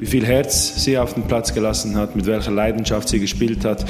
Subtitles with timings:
[0.00, 3.84] Wie viel Herz sie auf den Platz gelassen hat, mit welcher Leidenschaft sie gespielt hat.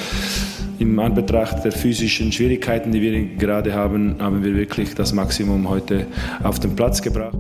[0.79, 6.07] Im Anbetracht der physischen Schwierigkeiten, die wir gerade haben, haben wir wirklich das Maximum heute
[6.43, 7.39] auf den Platz gebracht.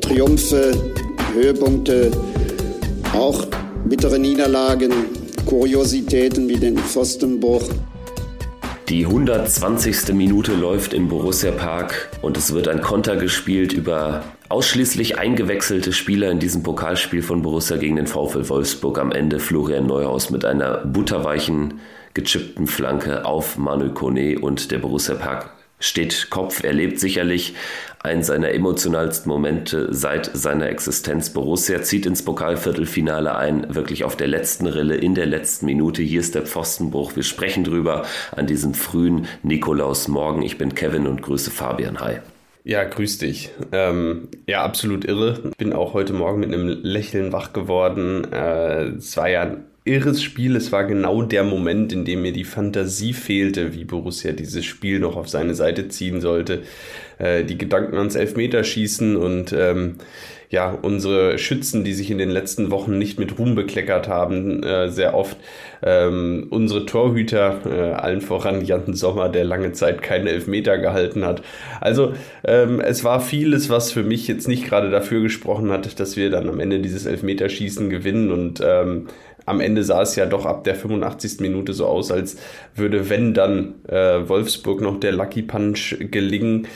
[0.00, 0.72] Triumphe,
[1.34, 2.12] Höhepunkte,
[3.14, 3.46] auch
[3.86, 4.92] bittere Niederlagen,
[5.44, 7.68] Kuriositäten wie den Pfostenbruch.
[8.88, 10.14] Die 120.
[10.14, 16.30] Minute läuft im Borussia Park und es wird ein Konter gespielt über ausschließlich eingewechselte Spieler
[16.30, 18.98] in diesem Pokalspiel von Borussia gegen den VfL Wolfsburg.
[18.98, 21.80] Am Ende Florian Neuhaus mit einer butterweichen,
[22.14, 26.64] gechippten Flanke auf Manu Kone und der Borussia Park steht Kopf.
[26.64, 27.54] Er lebt sicherlich
[28.00, 31.30] einen seiner emotionalsten Momente seit seiner Existenz.
[31.30, 36.02] Borussia zieht ins Pokalviertelfinale ein, wirklich auf der letzten Rille, in der letzten Minute.
[36.02, 37.16] Hier ist der Pfostenbruch.
[37.16, 40.42] Wir sprechen drüber an diesem frühen Nikolausmorgen.
[40.42, 42.00] Ich bin Kevin und grüße Fabian.
[42.00, 42.18] Hi.
[42.68, 43.48] Ja, grüß dich.
[43.72, 45.52] Ähm, ja, absolut irre.
[45.56, 48.30] Bin auch heute Morgen mit einem Lächeln wach geworden.
[48.30, 50.54] Äh, es war ja ein irres Spiel.
[50.54, 54.98] Es war genau der Moment, in dem mir die Fantasie fehlte, wie Borussia dieses Spiel
[54.98, 56.60] noch auf seine Seite ziehen sollte.
[57.16, 59.94] Äh, die Gedanken ans Elfmeterschießen und ähm,
[60.50, 64.88] ja, unsere Schützen, die sich in den letzten Wochen nicht mit Ruhm bekleckert haben, äh,
[64.88, 65.36] sehr oft.
[65.82, 71.42] Ähm, unsere Torhüter, äh, allen voran Jan Sommer, der lange Zeit keine Elfmeter gehalten hat.
[71.80, 76.16] Also ähm, es war vieles, was für mich jetzt nicht gerade dafür gesprochen hat, dass
[76.16, 79.08] wir dann am Ende dieses Elfmeterschießen gewinnen und ähm,
[79.48, 81.40] am Ende sah es ja doch ab der 85.
[81.40, 82.36] Minute so aus, als
[82.74, 86.66] würde, wenn dann äh, Wolfsburg noch der Lucky Punch gelingen.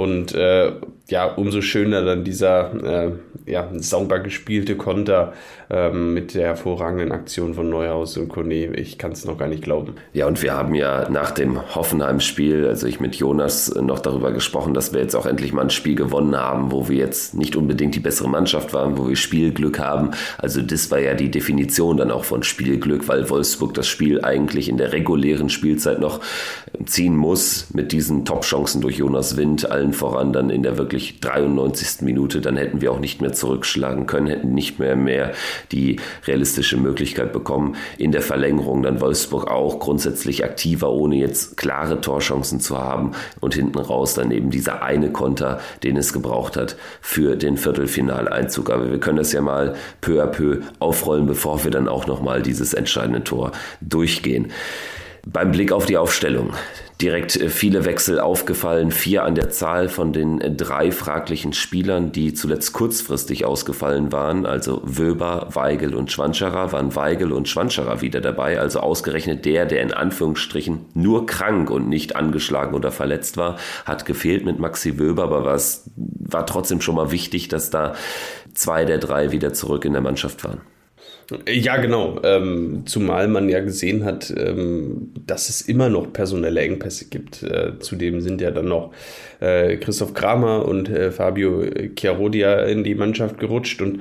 [0.00, 0.72] Und äh,
[1.08, 2.72] ja, umso schöner dann dieser
[3.06, 3.12] äh,
[3.44, 5.34] ja, sauber gespielte Konter
[5.68, 8.74] ähm, mit der hervorragenden Aktion von Neuhaus und Kone.
[8.76, 9.96] Ich kann es noch gar nicht glauben.
[10.12, 14.72] Ja, und wir haben ja nach dem Hoffenheim-Spiel, also ich mit Jonas noch darüber gesprochen,
[14.72, 17.94] dass wir jetzt auch endlich mal ein Spiel gewonnen haben, wo wir jetzt nicht unbedingt
[17.94, 20.12] die bessere Mannschaft waren, wo wir Spielglück haben.
[20.38, 24.68] Also das war ja die Definition dann auch von Spielglück, weil Wolfsburg das Spiel eigentlich
[24.68, 26.20] in der regulären Spielzeit noch
[26.86, 31.20] ziehen muss mit diesen Top-Chancen durch Jonas Wind, allen voran dann in der wirklich wirklich
[31.20, 32.02] 93.
[32.02, 35.32] Minute, dann hätten wir auch nicht mehr zurückschlagen können, hätten nicht mehr mehr
[35.72, 37.76] die realistische Möglichkeit bekommen.
[37.96, 43.54] In der Verlängerung dann Wolfsburg auch grundsätzlich aktiver, ohne jetzt klare Torchancen zu haben und
[43.54, 48.70] hinten raus dann eben dieser eine Konter, den es gebraucht hat für den Viertelfinaleinzug.
[48.70, 52.42] Aber wir können das ja mal peu à peu aufrollen, bevor wir dann auch nochmal
[52.42, 54.50] dieses entscheidende Tor durchgehen.
[55.26, 56.52] Beim Blick auf die Aufstellung
[57.00, 62.12] direkt äh, viele Wechsel aufgefallen, vier an der Zahl von den äh, drei fraglichen Spielern,
[62.12, 68.20] die zuletzt kurzfristig ausgefallen waren, also Wöber, Weigel und Schwanscherer, waren Weigel und Schwanscherer wieder
[68.20, 73.56] dabei, also ausgerechnet der, der in Anführungsstrichen nur krank und nicht angeschlagen oder verletzt war,
[73.84, 77.94] hat gefehlt mit Maxi Wöber, aber was war trotzdem schon mal wichtig, dass da
[78.54, 80.60] zwei der drei wieder zurück in der Mannschaft waren.
[81.48, 82.20] Ja, genau.
[82.24, 87.42] Ähm, zumal man ja gesehen hat, ähm, dass es immer noch personelle Engpässe gibt.
[87.42, 88.92] Äh, zudem sind ja dann noch
[89.40, 91.64] äh, Christoph Kramer und äh, Fabio
[91.96, 94.00] Chiarodia in die Mannschaft gerutscht und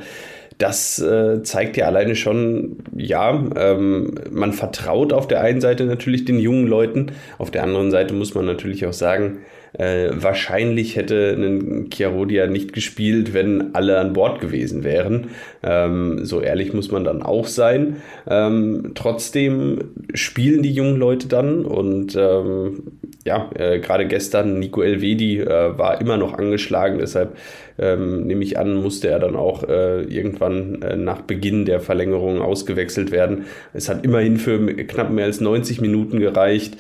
[0.60, 6.26] das äh, zeigt ja alleine schon, ja, ähm, man vertraut auf der einen Seite natürlich
[6.26, 9.40] den jungen Leuten, auf der anderen Seite muss man natürlich auch sagen,
[9.74, 15.28] äh, wahrscheinlich hätte ein Chiarodia nicht gespielt, wenn alle an Bord gewesen wären.
[15.64, 17.98] Ähm, so ehrlich muss man dann auch sein.
[18.28, 25.40] Ähm, trotzdem spielen die jungen Leute dann und ähm, ja, äh, gerade gestern Nico Elvedi
[25.40, 27.36] äh, war immer noch angeschlagen, deshalb
[27.78, 32.42] ähm, nehme ich an, musste er dann auch äh, irgendwann äh, nach Beginn der Verlängerung
[32.42, 33.46] ausgewechselt werden.
[33.74, 36.78] Es hat immerhin für knapp mehr als 90 Minuten gereicht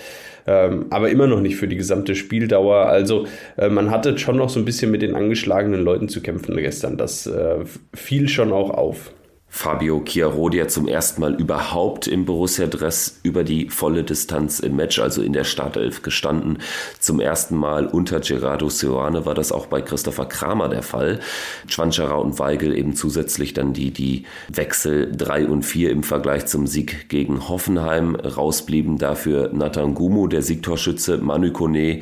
[0.49, 2.87] ähm, aber immer noch nicht für die gesamte Spieldauer.
[2.87, 6.57] Also äh, man hatte schon noch so ein bisschen mit den angeschlagenen Leuten zu kämpfen
[6.57, 6.97] gestern.
[6.97, 7.57] Das äh,
[7.93, 9.11] fiel schon auch auf.
[9.49, 15.21] Fabio Chiarodia zum ersten Mal überhaupt im Borussia-Dress über die volle Distanz im Match, also
[15.21, 16.59] in der Startelf gestanden.
[16.99, 21.19] Zum ersten Mal unter Gerardo Seoane war das auch bei Christopher Kramer der Fall.
[21.67, 26.67] Schwanschara und Weigel eben zusätzlich dann die, die Wechsel 3 und 4 im Vergleich zum
[26.67, 28.97] Sieg gegen Hoffenheim rausblieben.
[28.97, 32.01] Dafür Nathan Gumu, der Siegtorschütze, Manu Kone,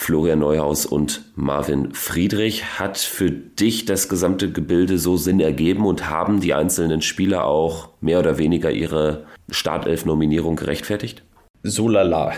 [0.00, 2.78] Florian Neuhaus und Marvin Friedrich.
[2.78, 7.90] Hat für dich das gesamte Gebilde so Sinn ergeben und haben die einzelnen Spieler auch
[8.00, 11.22] mehr oder weniger ihre Startelf-Nominierung gerechtfertigt?
[11.62, 12.32] so lala.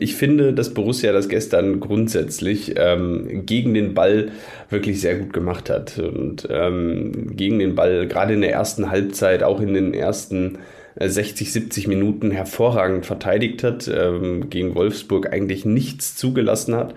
[0.00, 4.32] Ich finde, dass Borussia das gestern grundsätzlich ähm, gegen den Ball
[4.68, 6.00] wirklich sehr gut gemacht hat.
[6.00, 10.58] Und ähm, gegen den Ball, gerade in der ersten Halbzeit, auch in den ersten
[11.00, 16.94] 60, 70 Minuten hervorragend verteidigt hat, ähm, gegen Wolfsburg eigentlich nichts zugelassen hat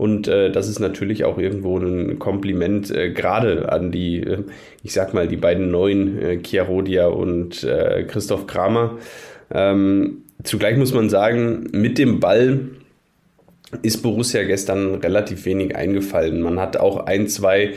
[0.00, 4.44] Und äh, das ist natürlich auch irgendwo ein Kompliment äh, gerade an die, äh,
[4.82, 8.96] ich sag mal, die beiden neuen äh, Chiarodia und äh, Christoph Kramer.
[9.52, 12.60] Ähm, zugleich muss man sagen, mit dem Ball
[13.82, 16.40] ist Borussia gestern relativ wenig eingefallen.
[16.40, 17.74] Man hat auch ein, zwei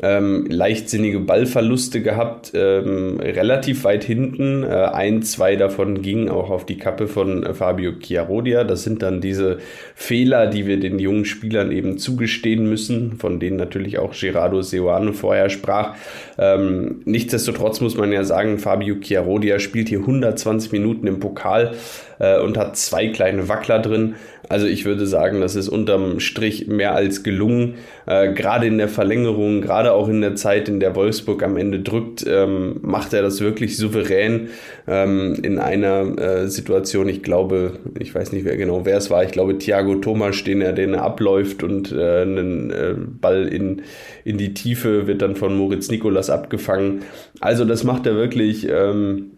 [0.00, 4.62] ähm, leichtsinnige Ballverluste gehabt, ähm, relativ weit hinten.
[4.62, 8.64] Äh, ein, zwei davon gingen auch auf die Kappe von Fabio Chiarodia.
[8.64, 9.58] Das sind dann diese
[9.94, 15.12] Fehler, die wir den jungen Spielern eben zugestehen müssen, von denen natürlich auch Gerardo Seoane
[15.12, 15.96] vorher sprach.
[16.38, 21.74] Ähm, nichtsdestotrotz muss man ja sagen, Fabio Chiarodia spielt hier 120 Minuten im Pokal
[22.18, 24.14] äh, und hat zwei kleine Wackler drin.
[24.48, 27.74] Also ich würde sagen, das ist unterm Strich mehr als gelungen.
[28.06, 31.80] Äh, gerade in der Verlängerung, gerade auch in der Zeit, in der Wolfsburg am Ende
[31.80, 34.48] drückt, ähm, macht er das wirklich souverän
[34.86, 37.08] ähm, in einer äh, Situation.
[37.08, 39.22] Ich glaube, ich weiß nicht wer genau wer es war.
[39.24, 43.82] Ich glaube Thiago Thomas, den er, den er abläuft und äh, einen äh, Ball in,
[44.24, 47.02] in die Tiefe wird dann von Moritz Nikolas abgefangen.
[47.40, 48.66] Also das macht er wirklich.
[48.70, 49.32] Ähm,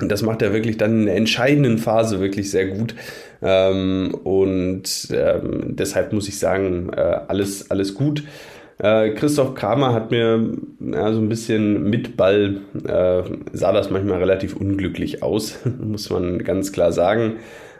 [0.00, 2.94] und das macht er wirklich dann in der entscheidenden Phase wirklich sehr gut.
[3.42, 8.22] Ähm, und ähm, deshalb muss ich sagen, äh, alles, alles gut.
[8.78, 13.22] Äh, Christoph Kramer hat mir ja, so ein bisschen mit Ball, äh,
[13.52, 17.36] sah das manchmal relativ unglücklich aus, muss man ganz klar sagen.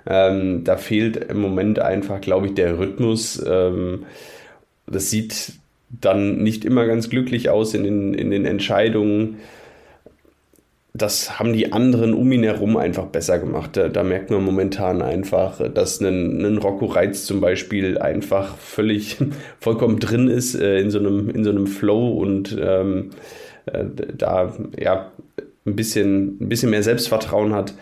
[0.06, 3.42] Ähm, da fehlt im Moment einfach, glaube ich, der Rhythmus.
[3.46, 4.06] Ähm,
[4.86, 5.52] das sieht
[5.88, 9.36] dann nicht immer ganz glücklich aus in den, in den Entscheidungen
[10.96, 13.76] das haben die anderen um ihn herum einfach besser gemacht.
[13.76, 19.18] Da, da merkt man momentan einfach, dass ein, ein Rocco Reitz zum Beispiel einfach völlig
[19.60, 23.10] vollkommen drin ist äh, in, so einem, in so einem Flow und ähm,
[23.66, 23.84] äh,
[24.16, 25.12] da ja
[25.66, 27.74] ein bisschen, ein bisschen mehr Selbstvertrauen hat.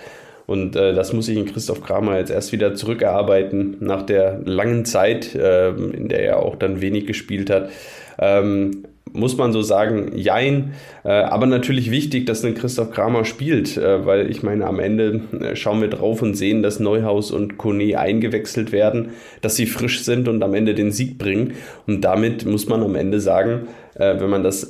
[0.47, 4.85] Und äh, das muss ich in Christoph Kramer jetzt erst wieder zurückerarbeiten nach der langen
[4.85, 7.71] Zeit, äh, in der er auch dann wenig gespielt hat.
[8.19, 8.85] Ähm,
[9.15, 10.75] muss man so sagen, jein.
[11.05, 15.23] Äh, aber natürlich wichtig, dass ein Christoph Kramer spielt, äh, weil ich meine, am Ende
[15.41, 20.03] äh, schauen wir drauf und sehen, dass Neuhaus und Kone eingewechselt werden, dass sie frisch
[20.03, 21.55] sind und am Ende den Sieg bringen.
[21.87, 24.69] Und damit muss man am Ende sagen, wenn man das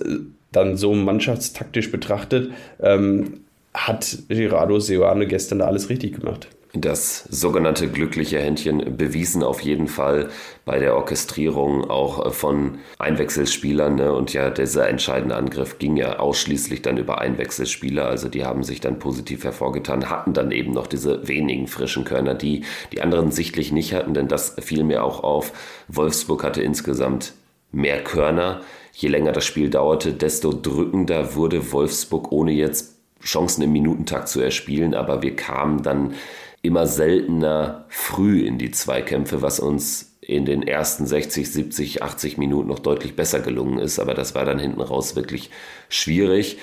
[0.52, 3.40] dann so mannschaftstaktisch betrachtet, ähm,
[3.72, 9.86] hat Gerardo Seoane gestern da alles richtig gemacht das sogenannte glückliche Händchen bewiesen auf jeden
[9.86, 10.30] Fall
[10.64, 13.94] bei der Orchestrierung auch von Einwechselspielern.
[13.94, 14.12] Ne?
[14.12, 18.06] Und ja, dieser entscheidende Angriff ging ja ausschließlich dann über Einwechselspieler.
[18.06, 22.34] Also die haben sich dann positiv hervorgetan, hatten dann eben noch diese wenigen frischen Körner,
[22.34, 25.52] die die anderen sichtlich nicht hatten, denn das fiel mir auch auf.
[25.88, 27.34] Wolfsburg hatte insgesamt
[27.70, 28.62] mehr Körner.
[28.92, 34.40] Je länger das Spiel dauerte, desto drückender wurde Wolfsburg, ohne jetzt Chancen im Minutentakt zu
[34.40, 34.94] erspielen.
[34.94, 36.14] Aber wir kamen dann
[36.64, 42.68] immer seltener früh in die Zweikämpfe, was uns in den ersten 60, 70, 80 Minuten
[42.68, 43.98] noch deutlich besser gelungen ist.
[43.98, 45.50] Aber das war dann hinten raus wirklich
[45.90, 46.58] schwierig.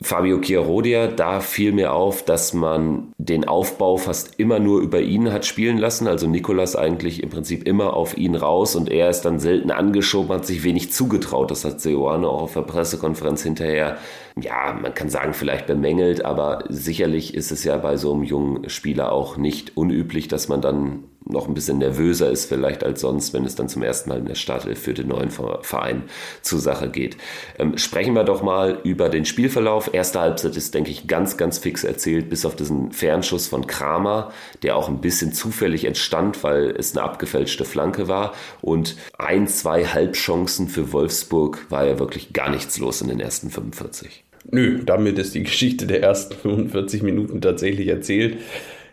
[0.00, 5.32] Fabio Chiarodia, da fiel mir auf, dass man den Aufbau fast immer nur über ihn
[5.32, 6.08] hat spielen lassen.
[6.08, 10.32] Also Nikolas eigentlich im Prinzip immer auf ihn raus und er ist dann selten angeschoben,
[10.32, 11.50] hat sich wenig zugetraut.
[11.50, 13.98] Das hat Seoane auch auf der Pressekonferenz hinterher,
[14.40, 18.68] ja, man kann sagen, vielleicht bemängelt, aber sicherlich ist es ja bei so einem jungen
[18.70, 23.32] Spieler auch nicht unüblich, dass man dann noch ein bisschen nervöser ist vielleicht als sonst,
[23.32, 26.04] wenn es dann zum ersten Mal in der Startelf für den neuen Verein
[26.42, 27.16] zur Sache geht.
[27.58, 29.92] Ähm, sprechen wir doch mal über den Spielverlauf.
[29.92, 34.32] Erste Halbzeit ist, denke ich, ganz, ganz fix erzählt, bis auf diesen Fernschuss von Kramer,
[34.62, 38.34] der auch ein bisschen zufällig entstand, weil es eine abgefälschte Flanke war.
[38.60, 43.50] Und ein, zwei Halbchancen für Wolfsburg war ja wirklich gar nichts los in den ersten
[43.50, 44.24] 45.
[44.50, 48.38] Nö, damit ist die Geschichte der ersten 45 Minuten tatsächlich erzählt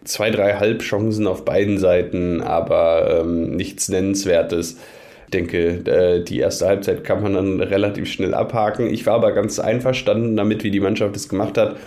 [0.04, 4.78] zwei, drei Halbchancen auf beiden Seiten, aber ähm, nichts Nennenswertes.
[5.26, 8.88] Ich denke, äh, die erste Halbzeit kann man dann relativ schnell abhaken.
[8.88, 11.78] Ich war aber ganz einverstanden damit, wie die Mannschaft es gemacht hat.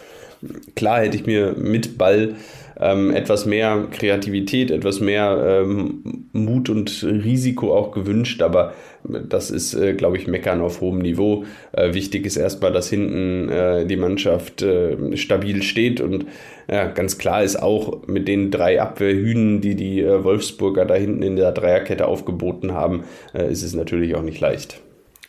[0.75, 2.35] Klar hätte ich mir mit Ball
[2.80, 8.72] ähm, etwas mehr Kreativität, etwas mehr ähm, Mut und Risiko auch gewünscht, aber
[9.04, 11.44] das ist, äh, glaube ich, Meckern auf hohem Niveau.
[11.72, 16.26] Äh, wichtig ist erstmal, dass hinten äh, die Mannschaft äh, stabil steht und
[16.70, 21.22] ja, ganz klar ist auch mit den drei Abwehrhühnen, die die äh, Wolfsburger da hinten
[21.22, 24.80] in der Dreierkette aufgeboten haben, äh, ist es natürlich auch nicht leicht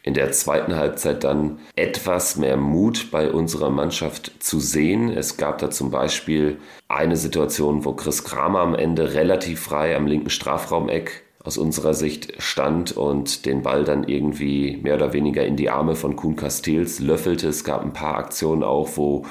[0.03, 5.09] in der zweiten Halbzeit dann etwas mehr Mut bei unserer Mannschaft zu sehen.
[5.09, 6.57] Es gab da zum Beispiel
[6.89, 12.41] eine Situation, wo Chris Kramer am Ende relativ frei am linken Strafraumeck aus unserer Sicht
[12.41, 16.99] stand und den Ball dann irgendwie mehr oder weniger in die Arme von Kuhn Castells
[16.99, 17.49] löffelte.
[17.49, 19.25] Es gab ein paar Aktionen auch, wo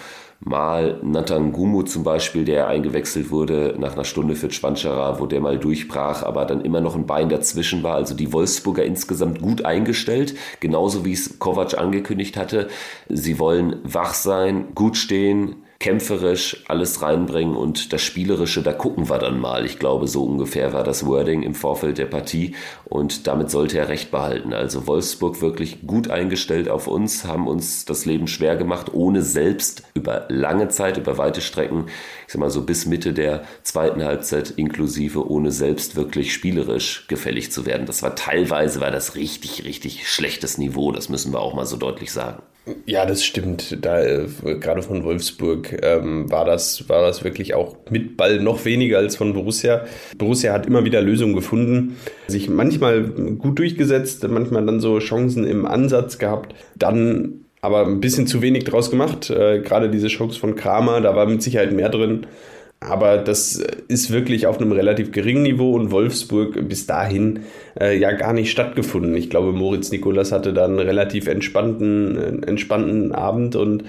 [0.45, 5.41] mal Nathan Gumu zum Beispiel, der eingewechselt wurde nach einer Stunde für Schwanscherer, wo der
[5.41, 7.95] mal durchbrach, aber dann immer noch ein Bein dazwischen war.
[7.95, 12.69] Also die Wolfsburger insgesamt gut eingestellt, genauso wie es Kovac angekündigt hatte.
[13.09, 19.19] Sie wollen wach sein, gut stehen, kämpferisch alles reinbringen und das Spielerische, da gucken wir
[19.19, 19.67] dann mal.
[19.67, 23.89] Ich glaube, so ungefähr war das Wording im Vorfeld der Partie und damit sollte er
[23.89, 24.53] recht behalten.
[24.53, 29.83] Also Wolfsburg wirklich gut eingestellt auf uns, haben uns das Leben schwer gemacht, ohne selbst
[29.95, 31.87] über lange Zeit, über weite Strecken,
[32.29, 37.51] ich sag mal so bis Mitte der zweiten Halbzeit inklusive, ohne selbst wirklich spielerisch gefällig
[37.51, 37.87] zu werden.
[37.87, 41.77] Das war teilweise, war das richtig, richtig schlechtes Niveau, das müssen wir auch mal so
[41.77, 42.41] deutlich sagen.
[42.87, 43.78] Ja, das stimmt.
[43.85, 44.28] Da äh,
[44.61, 49.16] gerade von Wolfsburg ähm, war das war das wirklich auch mit Ball noch weniger als
[49.16, 49.85] von Borussia.
[50.16, 51.97] Borussia hat immer wieder Lösungen gefunden,
[52.28, 58.28] sich manchmal gut durchgesetzt, manchmal dann so Chancen im Ansatz gehabt, dann aber ein bisschen
[58.28, 59.28] zu wenig draus gemacht.
[59.31, 62.26] Äh, gerade diese Chance von Kramer, da war mit Sicherheit mehr drin.
[62.89, 67.41] Aber das ist wirklich auf einem relativ geringen Niveau und Wolfsburg bis dahin
[67.81, 69.15] äh, ja gar nicht stattgefunden.
[69.17, 73.85] Ich glaube, Moritz Nikolas hatte dann einen relativ entspannten, entspannten Abend und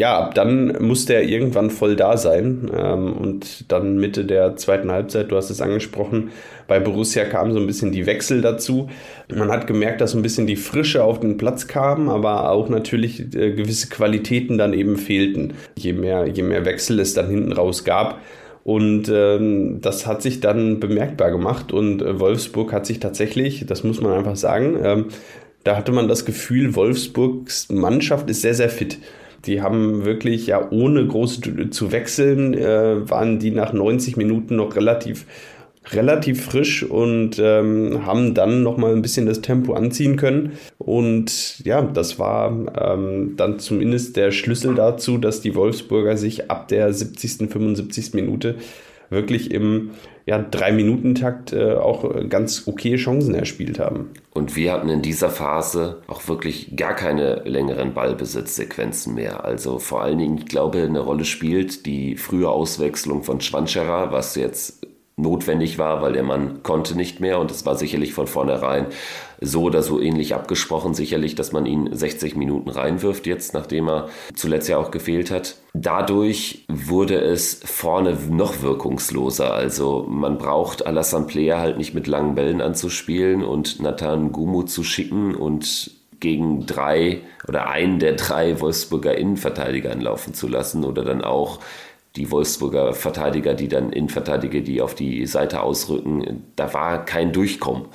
[0.00, 2.70] ja, dann musste er irgendwann voll da sein.
[2.74, 6.30] Ähm, und dann Mitte der zweiten Halbzeit, du hast es angesprochen,
[6.66, 8.88] bei Borussia kamen so ein bisschen die Wechsel dazu.
[9.28, 12.70] Man hat gemerkt, dass so ein bisschen die Frische auf den Platz kam, aber auch
[12.70, 15.52] natürlich äh, gewisse Qualitäten dann eben fehlten.
[15.76, 18.20] Je mehr, je mehr Wechsel es dann hinten raus gab,
[18.62, 23.84] und ähm, das hat sich dann bemerkbar gemacht und äh, Wolfsburg hat sich tatsächlich, das
[23.84, 25.06] muss man einfach sagen, ähm,
[25.64, 28.98] da hatte man das Gefühl, Wolfsburgs Mannschaft ist sehr, sehr fit.
[29.46, 34.76] Die haben wirklich ja ohne groß zu wechseln, äh, waren die nach 90 Minuten noch
[34.76, 35.26] relativ
[35.92, 41.64] relativ frisch und ähm, haben dann noch mal ein bisschen das Tempo anziehen können und
[41.64, 46.92] ja, das war ähm, dann zumindest der Schlüssel dazu, dass die Wolfsburger sich ab der
[46.92, 47.50] 70.
[47.50, 48.12] 75.
[48.12, 48.56] Minute
[49.08, 49.90] wirklich im
[50.30, 54.10] ja, Drei-Minuten-Takt äh, auch ganz okay Chancen erspielt haben.
[54.32, 59.44] Und wir hatten in dieser Phase auch wirklich gar keine längeren Ballbesitzsequenzen mehr.
[59.44, 64.36] Also vor allen Dingen, ich glaube, eine Rolle spielt die frühe Auswechslung von Schwanscherer, was
[64.36, 64.86] jetzt
[65.20, 68.86] notwendig war, weil der Mann konnte nicht mehr und es war sicherlich von vornherein
[69.40, 74.08] so oder so ähnlich abgesprochen, sicherlich, dass man ihn 60 Minuten reinwirft jetzt, nachdem er
[74.34, 75.56] zuletzt ja auch gefehlt hat.
[75.72, 79.54] Dadurch wurde es vorne noch wirkungsloser.
[79.54, 84.84] Also man braucht Alassane Player halt nicht mit langen Bällen anzuspielen und Nathan Gumu zu
[84.84, 91.24] schicken und gegen drei oder einen der drei Wolfsburger Innenverteidiger anlaufen zu lassen oder dann
[91.24, 91.60] auch
[92.16, 97.86] die Wolfsburger Verteidiger, die dann Innenverteidiger, die auf die Seite ausrücken, da war kein Durchkommen.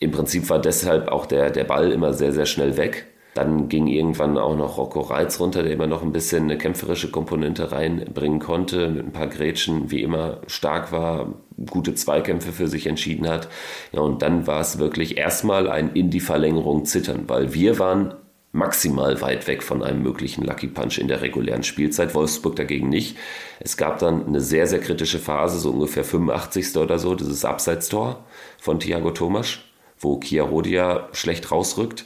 [0.00, 3.06] Im Prinzip war deshalb auch der, der Ball immer sehr, sehr schnell weg.
[3.34, 7.10] Dann ging irgendwann auch noch Rocco Reitz runter, der immer noch ein bisschen eine kämpferische
[7.10, 11.34] Komponente reinbringen konnte, mit ein paar Grätschen, wie immer stark war,
[11.70, 13.48] gute Zweikämpfe für sich entschieden hat.
[13.92, 18.14] Ja, und dann war es wirklich erstmal ein in die Verlängerung zittern, weil wir waren
[18.52, 22.14] maximal weit weg von einem möglichen Lucky Punch in der regulären Spielzeit.
[22.14, 23.16] Wolfsburg dagegen nicht.
[23.60, 26.76] Es gab dann eine sehr, sehr kritische Phase, so ungefähr 85.
[26.76, 28.24] oder so, dieses Abseitstor
[28.58, 29.58] von Thiago Thomas,
[29.98, 32.04] wo Kia Rodia schlecht rausrückt.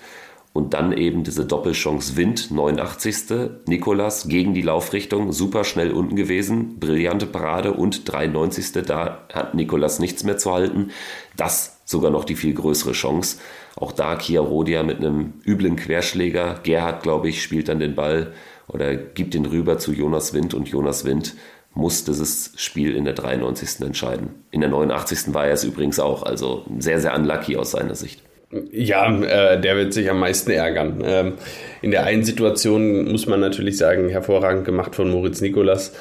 [0.54, 3.64] Und dann eben diese Doppelchance Wind, 89.
[3.66, 8.72] Nikolas gegen die Laufrichtung, super schnell unten gewesen, brillante Parade und 93.
[8.84, 10.90] Da hat Nikolas nichts mehr zu halten.
[11.38, 13.38] Das sogar noch die viel größere Chance.
[13.76, 16.60] Auch da Kia Rodia mit einem üblen Querschläger.
[16.62, 18.32] Gerhard, glaube ich, spielt dann den Ball
[18.68, 21.34] oder gibt ihn rüber zu Jonas Wind und Jonas Wind
[21.74, 23.80] muss dieses Spiel in der 93.
[23.86, 24.30] entscheiden.
[24.50, 25.32] In der 89.
[25.34, 28.22] war er es übrigens auch, also sehr, sehr unlucky aus seiner Sicht.
[28.70, 31.02] Ja, äh, der wird sich am meisten ärgern.
[31.06, 31.32] Ähm,
[31.80, 35.94] in der einen Situation muss man natürlich sagen, hervorragend gemacht von Moritz Nikolas.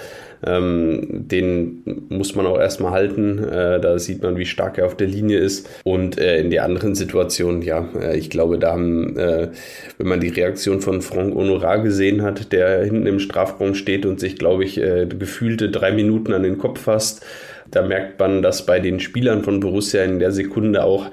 [0.46, 3.40] Ähm, den muss man auch erstmal halten.
[3.40, 5.70] Äh, da sieht man, wie stark er auf der Linie ist.
[5.84, 9.50] Und äh, in der anderen Situation, ja, äh, ich glaube, da haben, äh,
[9.98, 14.20] wenn man die Reaktion von Franck Honorat gesehen hat, der hinten im Strafraum steht und
[14.20, 17.26] sich, glaube ich, äh, gefühlte drei Minuten an den Kopf fasst,
[17.72, 21.10] da merkt man, dass bei den Spielern von Borussia in der Sekunde auch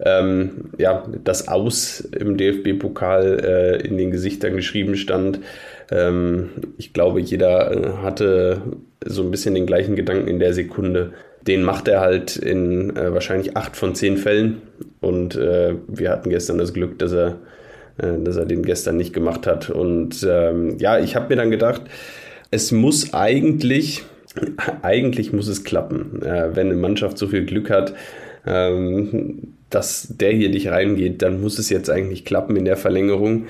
[0.00, 5.40] ähm, ja, das Aus im DFB-Pokal äh, in den Gesichtern geschrieben stand.
[5.92, 8.62] Ähm, ich glaube, jeder äh, hatte
[9.04, 11.12] so ein bisschen den gleichen Gedanken in der Sekunde.
[11.46, 14.62] Den macht er halt in äh, wahrscheinlich acht von zehn Fällen.
[15.00, 17.38] Und äh, wir hatten gestern das Glück, dass er,
[17.98, 19.70] äh, dass er den gestern nicht gemacht hat.
[19.70, 21.82] Und ähm, ja, ich habe mir dann gedacht,
[22.50, 24.04] es muss eigentlich,
[24.82, 27.94] eigentlich muss es klappen, äh, wenn eine Mannschaft so viel Glück hat,
[28.46, 33.46] ähm, dass der hier nicht reingeht, dann muss es jetzt eigentlich klappen in der Verlängerung.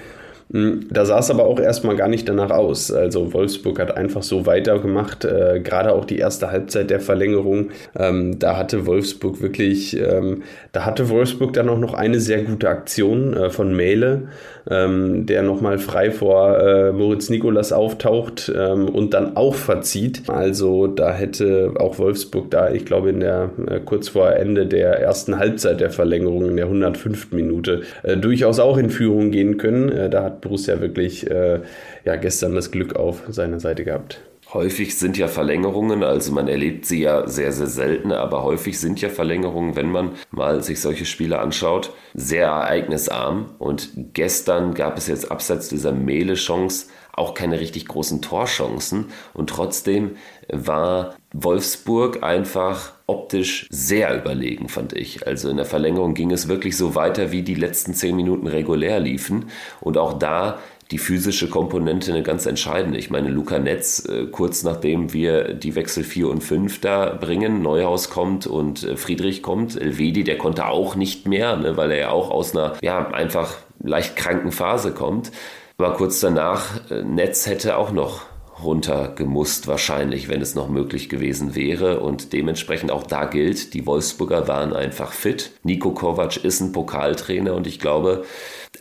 [0.52, 2.92] Hm, da sah es aber auch erstmal gar nicht danach aus.
[2.92, 7.70] Also Wolfsburg hat einfach so weitergemacht, äh, gerade auch die erste Halbzeit der Verlängerung.
[7.98, 10.42] Ähm, da hatte Wolfsburg wirklich, ähm,
[10.72, 14.28] da hatte Wolfsburg dann auch noch eine sehr gute Aktion äh, von Mele,
[14.70, 20.24] ähm, der nochmal frei vor äh, Moritz Nikolas auftaucht ähm, und dann auch verzieht.
[20.28, 25.00] Also da hätte auch Wolfsburg da, ich glaube, in der äh, kurz vor Ende der
[25.00, 27.32] ersten Halbzeit der Verlängerung in der 105.
[27.32, 29.88] Minute äh, durchaus auch in Führung gehen können.
[29.88, 31.60] Äh, da hat Borussia wirklich äh,
[32.04, 34.20] ja, gestern das Glück auf seiner Seite gehabt.
[34.52, 39.00] Häufig sind ja Verlängerungen, also man erlebt sie ja sehr, sehr selten, aber häufig sind
[39.00, 43.46] ja Verlängerungen, wenn man mal sich solche Spiele anschaut, sehr ereignisarm.
[43.58, 49.06] Und gestern gab es jetzt abseits dieser Mele-Chance auch keine richtig großen Torchancen.
[49.34, 50.16] Und trotzdem
[50.48, 55.26] war Wolfsburg einfach optisch sehr überlegen, fand ich.
[55.26, 59.00] Also in der Verlängerung ging es wirklich so weiter, wie die letzten zehn Minuten regulär
[59.00, 59.50] liefen.
[59.80, 60.58] Und auch da
[60.90, 62.98] die physische Komponente eine ganz entscheidende.
[62.98, 67.62] Ich meine, Luca Netz, äh, kurz nachdem wir die Wechsel 4 und 5 da bringen,
[67.62, 71.98] Neuhaus kommt und äh, Friedrich kommt, Elvedi, der konnte auch nicht mehr, ne, weil er
[71.98, 75.32] ja auch aus einer, ja, einfach leicht kranken Phase kommt.
[75.78, 78.22] Aber kurz danach, äh, Netz hätte auch noch
[78.62, 82.00] runtergemusst wahrscheinlich, wenn es noch möglich gewesen wäre.
[82.00, 85.52] Und dementsprechend auch da gilt, die Wolfsburger waren einfach fit.
[85.62, 88.24] Nico Kovac ist ein Pokaltrainer und ich glaube,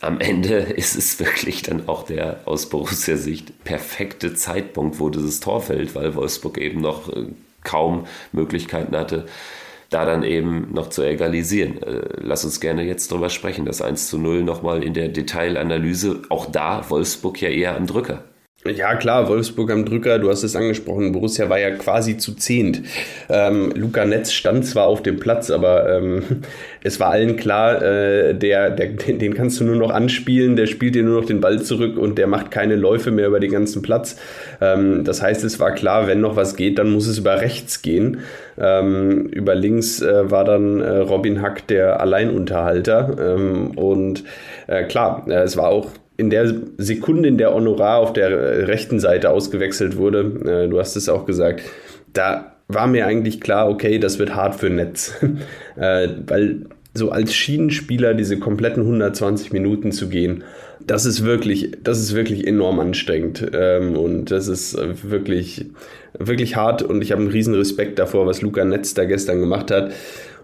[0.02, 5.40] am Ende ist es wirklich dann auch der aus Borussia Sicht perfekte Zeitpunkt, wo dieses
[5.40, 7.26] Tor fällt, weil Wolfsburg eben noch äh,
[7.64, 9.26] kaum Möglichkeiten hatte,
[9.88, 11.82] da dann eben noch zu egalisieren.
[11.82, 13.64] Äh, lass uns gerne jetzt drüber sprechen.
[13.64, 16.22] Das 1 zu 0 nochmal in der Detailanalyse.
[16.28, 18.24] Auch da Wolfsburg ja eher am Drücker.
[18.64, 22.82] Ja, klar, Wolfsburg am Drücker, du hast es angesprochen, Borussia war ja quasi zu zehnt.
[23.28, 26.22] Ähm, Luca Netz stand zwar auf dem Platz, aber ähm,
[26.84, 30.94] es war allen klar, äh, der, der, den kannst du nur noch anspielen, der spielt
[30.94, 33.82] dir nur noch den Ball zurück und der macht keine Läufe mehr über den ganzen
[33.82, 34.16] Platz.
[34.60, 37.82] Ähm, das heißt, es war klar, wenn noch was geht, dann muss es über rechts
[37.82, 38.20] gehen.
[38.56, 43.16] Ähm, über links äh, war dann äh, Robin Hack der Alleinunterhalter.
[43.18, 44.22] Ähm, und
[44.68, 45.88] äh, klar, äh, es war auch
[46.22, 50.20] in der Sekunde, in der Honorar auf der rechten Seite ausgewechselt wurde,
[50.64, 51.62] äh, du hast es auch gesagt,
[52.12, 55.14] da war mir eigentlich klar, okay, das wird hart für Netz.
[55.76, 60.44] äh, weil so als Schienenspieler diese kompletten 120 Minuten zu gehen,
[60.86, 63.50] das ist wirklich, das ist wirklich enorm anstrengend.
[63.52, 65.66] Ähm, und das ist wirklich,
[66.16, 66.82] wirklich hart.
[66.82, 69.92] Und ich habe einen riesen Respekt davor, was Luca Netz da gestern gemacht hat.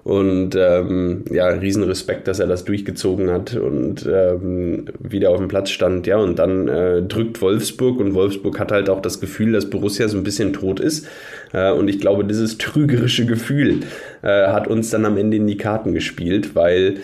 [0.08, 5.48] Und ähm, ja, riesen Respekt, dass er das durchgezogen hat und ähm, wieder auf dem
[5.48, 6.06] Platz stand.
[6.06, 10.08] Ja, und dann äh, drückt Wolfsburg und Wolfsburg hat halt auch das Gefühl, dass Borussia
[10.08, 11.06] so ein bisschen tot ist.
[11.52, 13.80] Äh, und ich glaube, dieses trügerische Gefühl
[14.22, 17.00] äh, hat uns dann am Ende in die Karten gespielt, weil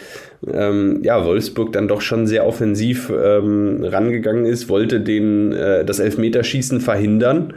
[0.51, 5.99] ähm, ja, Wolfsburg dann doch schon sehr offensiv ähm, rangegangen ist, wollte den, äh, das
[5.99, 7.53] Elfmeterschießen verhindern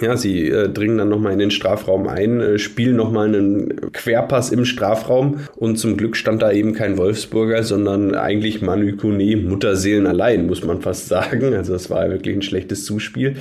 [0.00, 4.50] ja, sie äh, dringen dann nochmal in den Strafraum ein, äh, spielen nochmal einen Querpass
[4.50, 10.06] im Strafraum und zum Glück stand da eben kein Wolfsburger, sondern eigentlich Manu Kone, Mutterseelen
[10.06, 11.54] allein, muss man fast sagen.
[11.54, 13.36] Also es war wirklich ein schlechtes Zuspiel.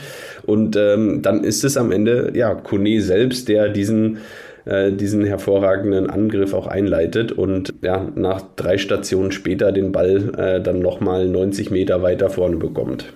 [0.46, 4.20] Und ähm, dann ist es am Ende, ja, Kone selbst, der diesen
[4.65, 10.62] äh, diesen hervorragenden Angriff auch einleitet und ja, nach drei Stationen später den Ball äh,
[10.62, 13.13] dann nochmal 90 Meter weiter vorne bekommt.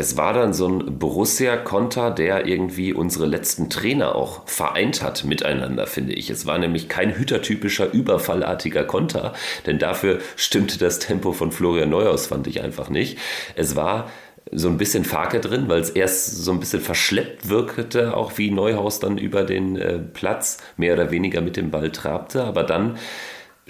[0.00, 5.86] Es war dann so ein Borussia-Konter, der irgendwie unsere letzten Trainer auch vereint hat miteinander,
[5.86, 6.30] finde ich.
[6.30, 9.34] Es war nämlich kein hütertypischer, überfallartiger Konter,
[9.66, 13.18] denn dafür stimmte das Tempo von Florian Neuhaus, fand ich einfach nicht.
[13.56, 14.10] Es war
[14.50, 18.50] so ein bisschen Fake drin, weil es erst so ein bisschen verschleppt wirkte, auch wie
[18.50, 22.96] Neuhaus dann über den äh, Platz mehr oder weniger mit dem Ball trabte, aber dann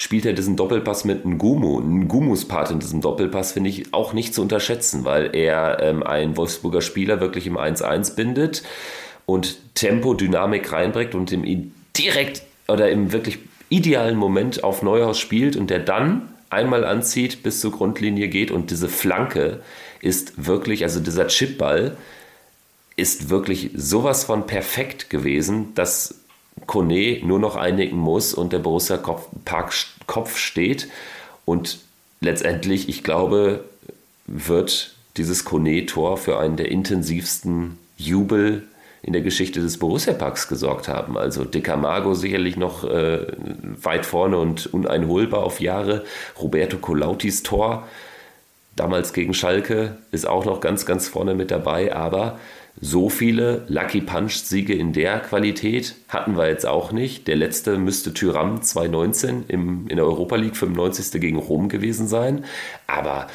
[0.00, 1.78] spielt er diesen Doppelpass mit Ngumu.
[1.78, 6.38] Ngumus Part in diesem Doppelpass finde ich auch nicht zu unterschätzen, weil er ähm, einen
[6.38, 8.62] Wolfsburger Spieler wirklich im 1-1 bindet
[9.26, 15.54] und Tempo, Dynamik reinbringt und im direkt oder im wirklich idealen Moment auf Neuhaus spielt
[15.54, 19.60] und der dann einmal anzieht, bis zur Grundlinie geht und diese Flanke
[20.00, 21.98] ist wirklich, also dieser Chipball
[22.96, 26.19] ist wirklich sowas von perfekt gewesen, dass
[26.66, 29.72] Kone nur noch einigen muss und der Borussia Kopf, Park
[30.06, 30.88] Kopf steht.
[31.44, 31.78] Und
[32.20, 33.64] letztendlich, ich glaube,
[34.26, 38.66] wird dieses Kone-Tor für einen der intensivsten Jubel
[39.02, 41.16] in der Geschichte des Borussia Parks gesorgt haben.
[41.16, 43.26] Also Decamago sicherlich noch äh,
[43.82, 46.04] weit vorne und uneinholbar auf Jahre.
[46.38, 47.88] Roberto Colautis Tor
[48.76, 51.94] damals gegen Schalke ist auch noch ganz, ganz vorne mit dabei.
[51.94, 52.38] Aber
[52.82, 57.28] So viele Lucky Punch-Siege in der Qualität hatten wir jetzt auch nicht.
[57.28, 61.20] Der letzte müsste Tyram 2019 im, in der Europa League 95.
[61.20, 62.44] gegen Rom gewesen sein.
[62.86, 63.26] Aber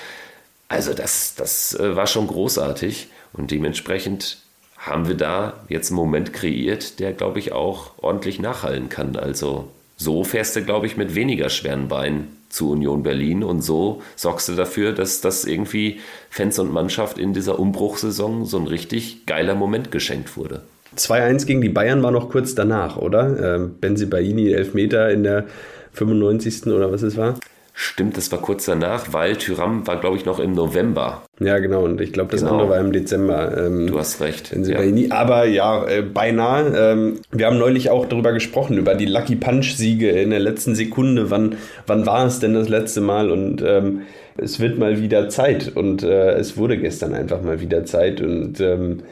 [0.68, 4.40] also das, das äh, war schon großartig und dementsprechend
[4.78, 9.16] haben wir da jetzt einen Moment kreiert, der, glaube ich, auch ordentlich nachhallen kann.
[9.16, 14.02] Also so fährst du, glaube ich, mit weniger schweren Beinen zu Union Berlin und so
[14.16, 19.26] sorgst du dafür, dass das irgendwie Fans und Mannschaft in dieser Umbruchsaison so ein richtig
[19.26, 20.62] geiler Moment geschenkt wurde.
[20.96, 23.56] 2-1 gegen die Bayern war noch kurz danach, oder?
[23.56, 25.46] Ähm, Benzi Baini, Elfmeter in der
[25.92, 26.68] 95.
[26.68, 27.38] oder was es war?
[27.78, 31.24] Stimmt, das war kurz danach, weil Tyram war, glaube ich, noch im November.
[31.42, 31.84] Ja, genau.
[31.84, 32.54] Und ich glaube, das genau.
[32.54, 33.58] andere war im Dezember.
[33.58, 34.56] Ähm, du hast recht.
[34.56, 34.80] Ja.
[35.10, 36.74] Aber ja, äh, beinahe.
[36.74, 41.30] Ähm, wir haben neulich auch darüber gesprochen, über die Lucky Punch-Siege in der letzten Sekunde.
[41.32, 43.30] Wann, wann war es denn das letzte Mal?
[43.30, 44.04] Und ähm,
[44.38, 45.74] es wird mal wieder Zeit.
[45.76, 48.22] Und äh, es wurde gestern einfach mal wieder Zeit.
[48.22, 49.04] Und ähm,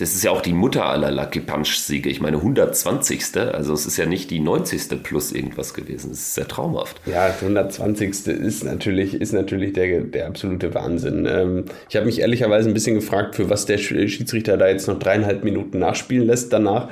[0.00, 2.08] das ist ja auch die Mutter aller Lucky Punch-Siege.
[2.08, 3.36] Ich meine, 120.
[3.36, 5.02] Also es ist ja nicht die 90.
[5.02, 6.10] plus irgendwas gewesen.
[6.10, 7.00] Das ist sehr traumhaft.
[7.04, 8.26] Ja, das 120.
[8.28, 11.26] ist natürlich, ist natürlich der, der absolute Wahnsinn.
[11.30, 14.98] Ähm, ich habe mich ehrlicherweise ein bisschen gefragt, für was der Schiedsrichter da jetzt noch
[14.98, 16.88] dreieinhalb Minuten nachspielen lässt danach.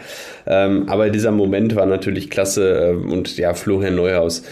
[0.47, 2.91] Ähm, aber dieser Moment war natürlich klasse.
[2.91, 4.43] Ähm, und ja, Florian Neuhaus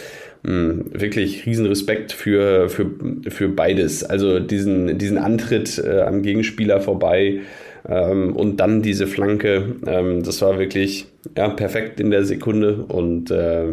[0.44, 2.86] hm, wirklich riesen Respekt für, für,
[3.28, 4.02] für beides.
[4.02, 7.40] Also diesen, diesen Antritt äh, am Gegenspieler vorbei,
[7.88, 13.30] ähm, und dann diese Flanke, ähm, das war wirklich ja, perfekt in der Sekunde und
[13.30, 13.68] äh,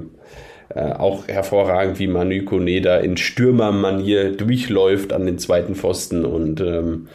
[0.70, 7.08] äh, auch hervorragend, wie Manu Kone in Stürmermanier durchläuft an den zweiten Pfosten und ähm,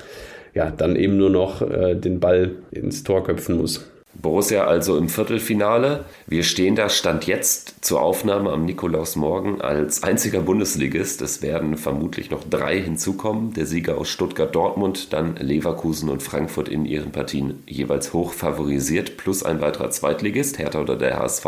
[0.55, 3.89] ja, dann eben nur noch äh, den Ball ins Tor köpfen muss.
[4.21, 6.05] Borussia also im Viertelfinale.
[6.27, 11.23] Wir stehen da Stand jetzt zur Aufnahme am Nikolausmorgen als einziger Bundesligist.
[11.23, 13.55] Es werden vermutlich noch drei hinzukommen.
[13.55, 19.45] Der Sieger aus Stuttgart-Dortmund, dann Leverkusen und Frankfurt in ihren Partien jeweils hoch favorisiert, plus
[19.45, 21.47] ein weiterer Zweitligist, Hertha oder der HSV.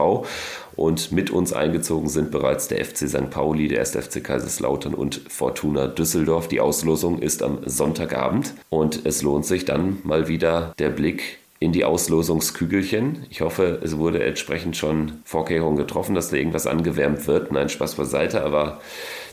[0.76, 3.30] Und mit uns eingezogen sind bereits der FC St.
[3.30, 3.96] Pauli, der 1.
[3.96, 6.46] FC Kaiserslautern und Fortuna Düsseldorf.
[6.46, 11.72] Die Auslosung ist am Sonntagabend und es lohnt sich dann mal wieder der Blick in
[11.72, 13.26] die Auslosungskügelchen.
[13.28, 17.52] Ich hoffe, es wurde entsprechend schon Vorkehrungen getroffen, dass da irgendwas angewärmt wird.
[17.52, 18.80] Nein, Spaß beiseite, aber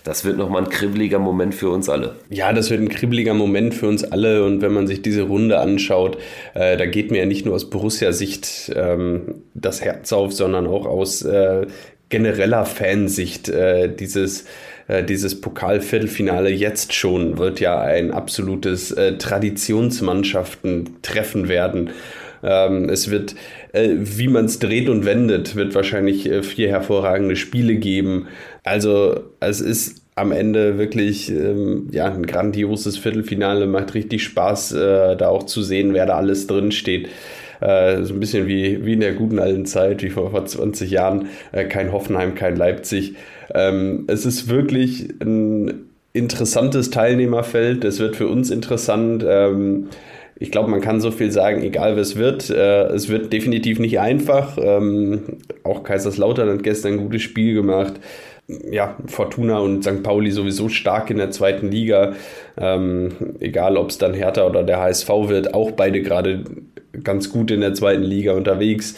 [0.04, 2.18] das wird nochmal ein kribbeliger Moment für uns alle.
[2.30, 4.44] Ja, das wird ein kribbeliger Moment für uns alle.
[4.44, 6.18] Und wenn man sich diese Runde anschaut,
[6.54, 10.86] äh, da geht mir ja nicht nur aus Borussia-Sicht ähm, das Herz auf, sondern auch
[10.86, 11.66] aus äh,
[12.10, 13.48] genereller Fansicht.
[13.48, 14.46] Äh, dieses
[14.88, 21.92] äh, dieses Pokalviertelfinale jetzt schon wird ja ein absolutes äh, Traditionsmannschaften-Treffen werden.
[22.44, 23.36] Ähm, es wird,
[23.74, 28.28] äh, wie man es dreht und wendet, wird wahrscheinlich äh, vier hervorragende Spiele geben.
[28.64, 35.16] Also es ist am Ende wirklich ähm, ja, ein grandioses Viertelfinale, macht richtig Spaß, äh,
[35.16, 37.10] da auch zu sehen, wer da alles drin steht.
[37.60, 40.90] Äh, so ein bisschen wie, wie in der guten alten Zeit, wie vor, vor 20
[40.90, 43.16] Jahren, äh, kein Hoffenheim, kein Leipzig.
[43.54, 47.84] Ähm, es ist wirklich ein interessantes Teilnehmerfeld.
[47.86, 49.24] Es wird für uns interessant.
[49.28, 49.90] Ähm,
[50.40, 52.50] ich glaube, man kann so viel sagen, egal es wird.
[52.50, 54.58] Äh, es wird definitiv nicht einfach.
[54.62, 55.24] Ähm,
[55.64, 57.94] auch Kaiserslautern hat gestern ein gutes Spiel gemacht.
[58.48, 60.04] Ja, Fortuna und St.
[60.04, 62.14] Pauli sowieso stark in der zweiten Liga.
[62.58, 66.44] Ähm, egal, ob es dann Hertha oder der HSV wird, auch beide gerade
[67.04, 68.96] ganz gut in der zweiten Liga unterwegs.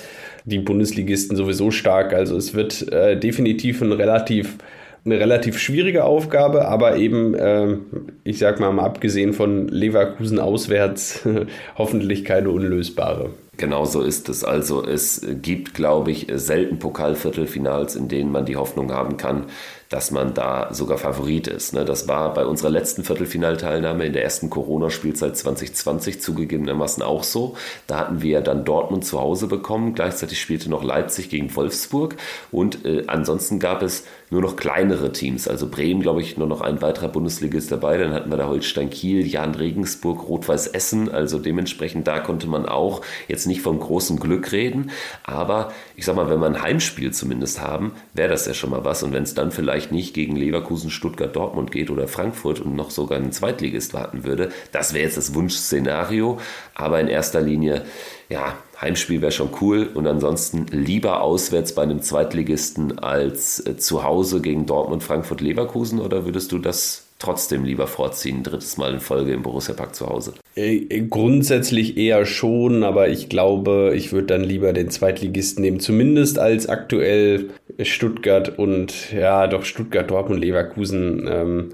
[0.49, 2.13] Die Bundesligisten sowieso stark.
[2.13, 4.57] Also es wird äh, definitiv ein relativ
[5.05, 7.77] eine relativ schwierige Aufgabe, aber eben, äh,
[8.23, 11.27] ich sag mal, mal abgesehen von Leverkusen auswärts,
[11.77, 13.29] hoffentlich keine unlösbare.
[13.57, 14.43] Genau so ist es.
[14.43, 19.45] Also es gibt, glaube ich, selten Pokalviertelfinals, in denen man die Hoffnung haben kann,
[19.89, 21.73] dass man da sogar Favorit ist.
[21.73, 21.83] Ne?
[21.83, 27.57] Das war bei unserer letzten Viertelfinalteilnahme in der ersten Corona-Spielzeit 2020 zugegebenermaßen auch so.
[27.87, 29.95] Da hatten wir dann Dortmund zu Hause bekommen.
[29.95, 32.15] Gleichzeitig spielte noch Leipzig gegen Wolfsburg.
[32.51, 35.47] Und äh, ansonsten gab es nur noch kleinere Teams.
[35.47, 37.97] Also Bremen, glaube ich, nur noch ein weiterer Bundesligist dabei.
[37.97, 41.09] Dann hatten wir da Holstein Kiel, Jan Regensburg, Rot-Weiß Essen.
[41.09, 44.91] Also dementsprechend da konnte man auch jetzt nicht vom großen Glück reden.
[45.23, 48.85] Aber ich sag mal, wenn wir ein Heimspiel zumindest haben, wäre das ja schon mal
[48.85, 49.03] was.
[49.03, 52.91] Und wenn es dann vielleicht nicht gegen Leverkusen, Stuttgart, Dortmund geht oder Frankfurt und noch
[52.91, 56.39] sogar einen Zweitligist warten würde, das wäre jetzt das Wunschszenario.
[56.75, 57.83] Aber in erster Linie,
[58.29, 64.03] ja, Heimspiel wäre schon cool und ansonsten lieber auswärts bei einem Zweitligisten als äh, zu
[64.03, 68.99] Hause gegen Dortmund, Frankfurt, Leverkusen oder würdest du das trotzdem lieber vorziehen, drittes Mal in
[69.01, 70.33] Folge im Borussia Park zu Hause?
[70.55, 75.81] Äh, äh, grundsätzlich eher schon, aber ich glaube, ich würde dann lieber den Zweitligisten nehmen,
[75.81, 77.49] zumindest als aktuell
[77.81, 81.27] Stuttgart und ja, doch Stuttgart, Dortmund, Leverkusen.
[81.29, 81.69] Ähm,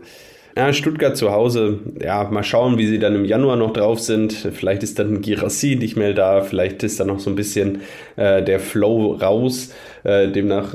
[0.58, 4.32] Ja, Stuttgart zu Hause, ja, mal schauen, wie sie dann im Januar noch drauf sind.
[4.32, 7.82] Vielleicht ist dann Girassi nicht mehr da, vielleicht ist da noch so ein bisschen
[8.16, 9.74] äh, der Flow raus.
[10.06, 10.74] Äh, demnach,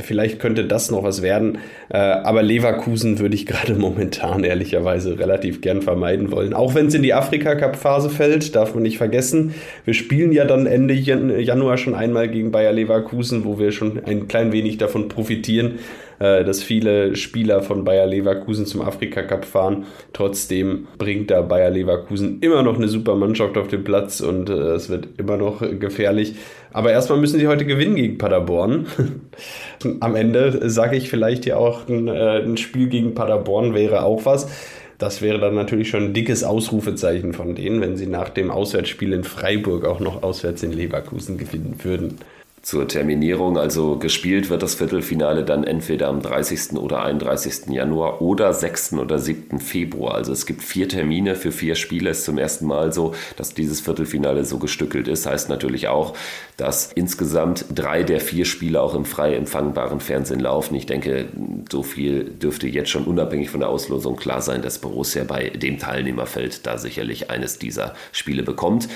[0.00, 1.58] vielleicht könnte das noch was werden.
[1.90, 6.52] Äh, aber Leverkusen würde ich gerade momentan ehrlicherweise relativ gern vermeiden wollen.
[6.52, 9.54] Auch wenn es in die Afrika-Cup-Phase fällt, darf man nicht vergessen.
[9.84, 14.26] Wir spielen ja dann Ende Januar schon einmal gegen Bayer Leverkusen, wo wir schon ein
[14.26, 15.78] klein wenig davon profitieren
[16.18, 19.86] äh, dass viele Spieler von Bayer Leverkusen zum Afrika Cup fahren.
[20.12, 24.72] Trotzdem bringt da Bayer Leverkusen immer noch eine super Mannschaft auf den Platz und äh,
[24.72, 26.34] es wird immer noch gefährlich.
[26.72, 28.86] Aber erstmal müssen sie heute gewinnen gegen Paderborn.
[30.00, 34.24] Am Ende sage ich vielleicht ja auch, ein, äh, ein Spiel gegen Paderborn wäre auch
[34.24, 34.48] was.
[34.98, 39.12] Das wäre dann natürlich schon ein dickes Ausrufezeichen von denen, wenn sie nach dem Auswärtsspiel
[39.12, 42.18] in Freiburg auch noch auswärts in Leverkusen gewinnen würden
[42.62, 43.58] zur Terminierung.
[43.58, 46.72] Also gespielt wird das Viertelfinale dann entweder am 30.
[46.72, 47.68] oder 31.
[47.70, 48.94] Januar oder 6.
[48.94, 49.60] oder 7.
[49.60, 50.14] Februar.
[50.14, 52.10] Also es gibt vier Termine für vier Spiele.
[52.10, 55.26] Es ist zum ersten Mal so, dass dieses Viertelfinale so gestückelt ist.
[55.26, 56.14] Heißt natürlich auch,
[56.56, 60.74] dass insgesamt drei der vier Spiele auch im frei empfangbaren Fernsehen laufen.
[60.74, 61.26] Ich denke,
[61.70, 65.78] so viel dürfte jetzt schon unabhängig von der Auslosung klar sein, dass Borussia bei dem
[65.78, 68.88] Teilnehmerfeld da sicherlich eines dieser Spiele bekommt.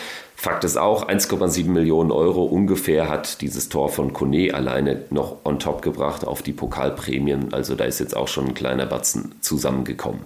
[0.43, 5.61] Fakt ist auch, 1,7 Millionen Euro ungefähr hat dieses Tor von Kone alleine noch on
[5.61, 7.55] top gebracht auf die Pokalprämien.
[7.55, 10.23] Also da ist jetzt auch schon ein kleiner Batzen zusammengekommen.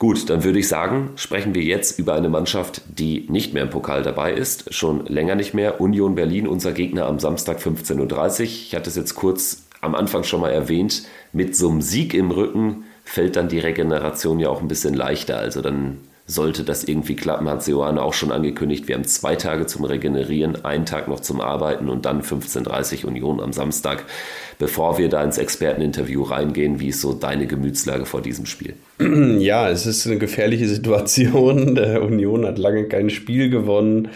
[0.00, 3.70] Gut, dann würde ich sagen, sprechen wir jetzt über eine Mannschaft, die nicht mehr im
[3.70, 5.80] Pokal dabei ist, schon länger nicht mehr.
[5.80, 8.44] Union Berlin, unser Gegner am Samstag 15.30 Uhr.
[8.44, 12.32] Ich hatte es jetzt kurz am Anfang schon mal erwähnt, mit so einem Sieg im
[12.32, 15.38] Rücken fällt dann die Regeneration ja auch ein bisschen leichter.
[15.38, 15.98] Also dann
[16.28, 18.86] sollte das irgendwie klappen, hat Seoane auch schon angekündigt.
[18.86, 23.40] Wir haben zwei Tage zum Regenerieren, einen Tag noch zum Arbeiten und dann 15.30 Union
[23.40, 24.04] am Samstag.
[24.58, 28.74] Bevor wir da ins Experteninterview reingehen, wie ist so deine Gemütslage vor diesem Spiel?
[29.38, 31.74] Ja, es ist eine gefährliche Situation.
[31.74, 34.08] Der Union hat lange kein Spiel gewonnen.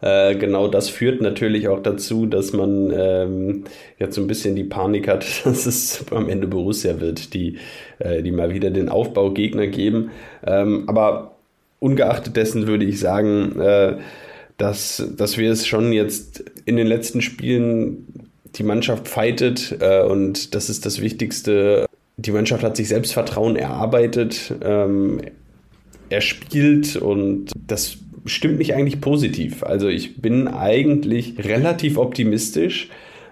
[0.00, 3.64] Äh, genau das führt natürlich auch dazu, dass man ähm,
[3.98, 7.58] jetzt so ein bisschen die Panik hat, dass es am Ende Borussia wird, die,
[7.98, 10.10] äh, die mal wieder den Aufbaugegner geben.
[10.44, 11.29] Ähm, aber
[11.80, 13.96] ungeachtet dessen würde ich sagen, äh,
[14.56, 20.54] dass, dass wir es schon jetzt in den letzten Spielen die Mannschaft fightet äh, und
[20.54, 21.86] das ist das Wichtigste.
[22.16, 25.20] Die Mannschaft hat sich Selbstvertrauen erarbeitet, ähm,
[26.10, 29.62] er spielt und das stimmt mich eigentlich positiv.
[29.62, 32.90] Also ich bin eigentlich relativ optimistisch,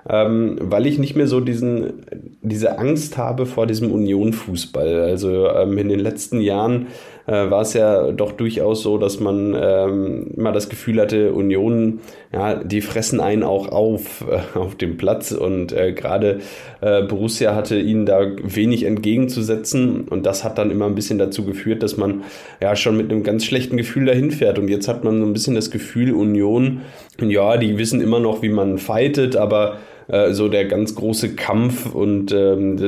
[0.08, 2.04] ähm, weil ich nicht mehr so diesen,
[2.40, 5.02] diese Angst habe vor diesem Union-Fußball.
[5.02, 6.87] Also ähm, in den letzten Jahren
[7.28, 12.00] äh, war es ja doch durchaus so, dass man ähm, mal das Gefühl hatte, Union,
[12.32, 15.32] ja, die fressen einen auch auf äh, auf dem Platz.
[15.32, 16.40] Und äh, gerade
[16.80, 20.08] äh, Borussia hatte ihnen da wenig entgegenzusetzen.
[20.08, 22.22] Und das hat dann immer ein bisschen dazu geführt, dass man
[22.62, 24.58] ja schon mit einem ganz schlechten Gefühl dahin fährt.
[24.58, 26.80] Und jetzt hat man so ein bisschen das Gefühl, Union,
[27.20, 29.76] ja, die wissen immer noch, wie man fightet, aber
[30.08, 32.78] äh, so der ganz große Kampf und ähm,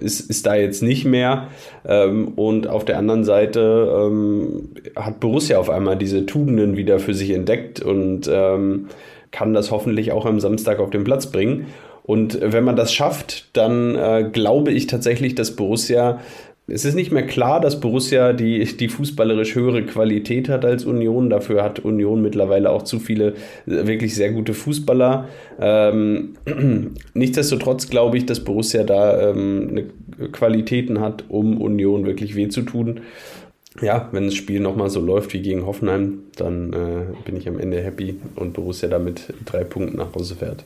[0.00, 1.48] ist, ist da jetzt nicht mehr.
[1.86, 7.14] Ähm, und auf der anderen Seite ähm, hat Borussia auf einmal diese Tugenden wieder für
[7.14, 8.88] sich entdeckt und ähm,
[9.30, 11.66] kann das hoffentlich auch am Samstag auf den Platz bringen.
[12.02, 16.18] Und wenn man das schafft, dann äh, glaube ich tatsächlich, dass Borussia
[16.70, 21.30] es ist nicht mehr klar, dass Borussia die, die fußballerisch höhere Qualität hat als Union.
[21.30, 23.34] Dafür hat Union mittlerweile auch zu viele
[23.66, 25.28] äh, wirklich sehr gute Fußballer.
[25.60, 26.36] Ähm,
[27.14, 29.90] nichtsdestotrotz glaube ich, dass Borussia da ähm,
[30.32, 33.00] Qualitäten hat, um Union wirklich weh zu tun.
[33.80, 37.58] Ja, wenn das Spiel nochmal so läuft wie gegen Hoffenheim, dann äh, bin ich am
[37.58, 40.64] Ende happy und Borussia damit drei Punkten nach Hause fährt.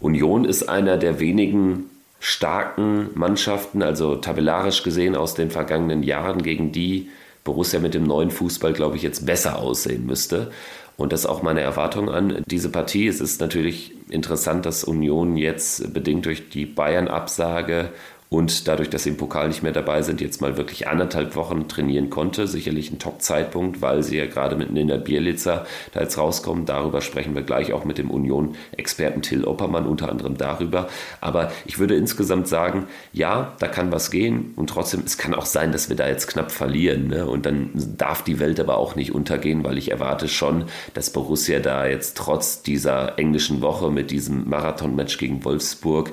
[0.00, 1.84] Union ist einer der wenigen
[2.20, 7.10] starken Mannschaften, also tabellarisch gesehen aus den vergangenen Jahren, gegen die
[7.44, 10.50] Borussia mit dem neuen Fußball, glaube ich, jetzt besser aussehen müsste.
[10.96, 13.06] Und das ist auch meine Erwartung an diese Partie.
[13.06, 17.92] Es ist natürlich interessant, dass Union jetzt bedingt durch die Bayern-Absage
[18.30, 21.66] und dadurch, dass sie im Pokal nicht mehr dabei sind, jetzt mal wirklich anderthalb Wochen
[21.66, 22.46] trainieren konnte.
[22.46, 26.66] Sicherlich ein Top-Zeitpunkt, weil sie ja gerade mit Nina Bierlitzer da jetzt rauskommen.
[26.66, 30.88] Darüber sprechen wir gleich auch mit dem Union-Experten Till Oppermann unter anderem darüber.
[31.22, 35.46] Aber ich würde insgesamt sagen, ja, da kann was gehen und trotzdem, es kann auch
[35.46, 37.08] sein, dass wir da jetzt knapp verlieren.
[37.08, 37.26] Ne?
[37.26, 41.60] Und dann darf die Welt aber auch nicht untergehen, weil ich erwarte schon, dass Borussia
[41.60, 46.12] da jetzt trotz dieser englischen Woche mit diesem Marathon-Match gegen Wolfsburg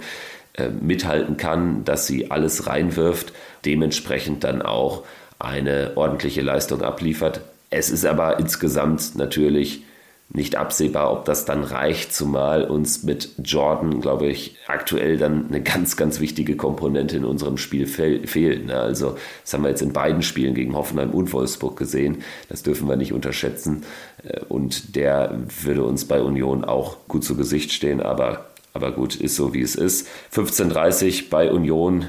[0.58, 3.34] äh, mithalten kann, dass sie alles reinwirft,
[3.66, 5.04] dementsprechend dann auch
[5.40, 7.42] eine ordentliche Leistung abliefert.
[7.70, 9.84] Es ist aber insgesamt natürlich
[10.30, 15.62] nicht absehbar, ob das dann reicht, zumal uns mit Jordan, glaube ich, aktuell dann eine
[15.62, 18.66] ganz, ganz wichtige Komponente in unserem Spiel fe fehlt.
[18.66, 18.76] Ne?
[18.76, 22.24] Also das haben wir jetzt in beiden Spielen gegen Hoffenheim und Wolfsburg gesehen.
[22.50, 23.84] Das dürfen wir nicht unterschätzen.
[24.24, 29.16] Äh, und der würde uns bei Union auch gut zu Gesicht stehen, aber, aber gut,
[29.16, 30.06] ist so wie es ist.
[30.34, 32.08] 15.30 bei Union,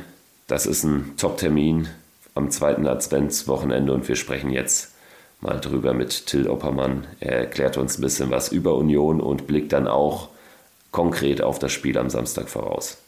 [0.49, 1.89] das ist ein Top-Termin
[2.35, 4.93] am zweiten Adventswochenende und wir sprechen jetzt
[5.41, 7.07] mal drüber mit Till Oppermann.
[7.21, 10.29] Er erklärt uns ein bisschen was über Union und blickt dann auch
[10.91, 12.99] konkret auf das Spiel am Samstag voraus.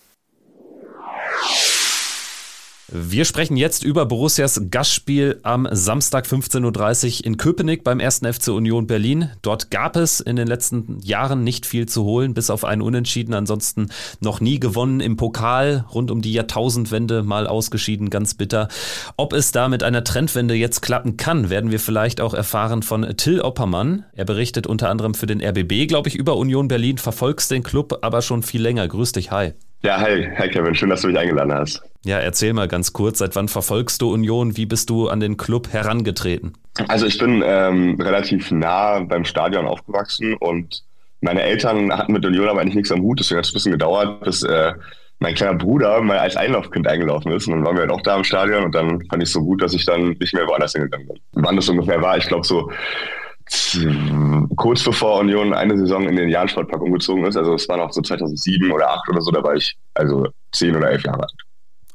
[2.91, 8.21] Wir sprechen jetzt über Borussias Gastspiel am Samstag 15.30 Uhr in Köpenick beim 1.
[8.21, 9.29] FC Union Berlin.
[9.43, 13.35] Dort gab es in den letzten Jahren nicht viel zu holen, bis auf einen Unentschieden.
[13.35, 13.89] Ansonsten
[14.21, 18.69] noch nie gewonnen im Pokal, rund um die Jahrtausendwende mal ausgeschieden, ganz bitter.
[19.19, 23.03] Ob es da mit einer Trendwende jetzt klappen kann, werden wir vielleicht auch erfahren von
[23.19, 24.07] Till Oppermann.
[24.15, 27.99] Er berichtet unter anderem für den RBB, glaube ich, über Union Berlin, verfolgst den Club
[28.01, 28.89] aber schon viel länger.
[28.89, 29.53] Grüß dich, hi.
[29.83, 31.83] Ja, hi, hi Kevin, schön, dass du mich eingeladen hast.
[32.05, 34.57] Ja, erzähl mal ganz kurz, seit wann verfolgst du Union?
[34.57, 36.55] Wie bist du an den Club herangetreten?
[36.89, 40.83] Also ich bin ähm, relativ nah beim Stadion aufgewachsen und
[41.21, 43.73] meine Eltern hatten mit Union aber eigentlich nichts am Hut, deswegen hat es ein bisschen
[43.73, 44.73] gedauert, bis äh,
[45.21, 47.47] mein kleiner Bruder mal als Einlaufkind eingelaufen ist.
[47.47, 49.41] Und dann waren wir halt auch da im Stadion und dann fand ich es so
[49.41, 51.19] gut, dass ich dann nicht mehr woanders hingegangen bin.
[51.33, 52.71] Wann das ungefähr war, ich glaube so
[54.57, 57.37] kurz bevor Union eine Saison in den Jahn-Sportpark umgezogen ist.
[57.37, 60.77] Also es war noch so 2007 oder 2008 oder so, da war ich also zehn
[60.77, 61.33] oder elf Jahre alt.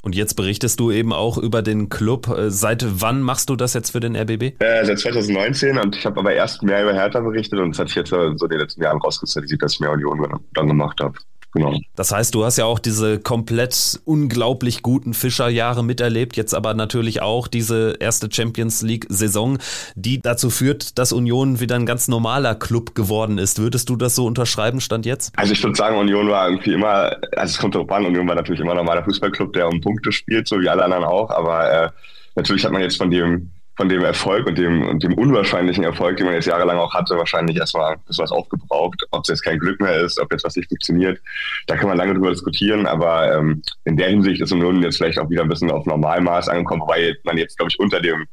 [0.02, 2.28] Und jetzt berichtest du eben auch über den Club.
[2.28, 4.62] Äh, seit wann machst du das jetzt für den RBB?
[4.62, 7.88] Äh, seit 2019 und ich habe aber erst mehr über Hertha berichtet und es hat
[7.88, 11.18] sich jetzt so in den letzten Jahren rauskristallisiert, dass ich mehr Union dann gemacht habe.
[11.54, 11.80] Genau.
[11.96, 17.22] Das heißt, du hast ja auch diese komplett unglaublich guten Fischerjahre miterlebt, jetzt aber natürlich
[17.22, 19.60] auch diese erste Champions League-Saison,
[19.96, 23.60] die dazu führt, dass Union wieder ein ganz normaler Club geworden ist.
[23.60, 25.32] Würdest du das so unterschreiben, Stand jetzt?
[25.38, 28.36] Also ich würde sagen, Union war irgendwie immer, also es kommt darauf an, Union war
[28.36, 31.72] natürlich immer ein normaler Fußballclub, der um Punkte spielt, so wie alle anderen auch, aber
[31.72, 31.90] äh,
[32.36, 36.18] natürlich hat man jetzt von dem von dem Erfolg und dem, und dem unwahrscheinlichen Erfolg,
[36.18, 39.02] den man jetzt jahrelang auch hatte, wahrscheinlich erstmal bisschen was aufgebraucht.
[39.12, 41.20] Ob es jetzt kein Glück mehr ist, ob jetzt was nicht funktioniert,
[41.68, 42.86] da kann man lange drüber diskutieren.
[42.86, 46.50] Aber ähm, in der Hinsicht ist Union jetzt vielleicht auch wieder ein bisschen auf Normalmaß
[46.50, 48.26] angekommen, wobei man jetzt, glaube ich, unter dem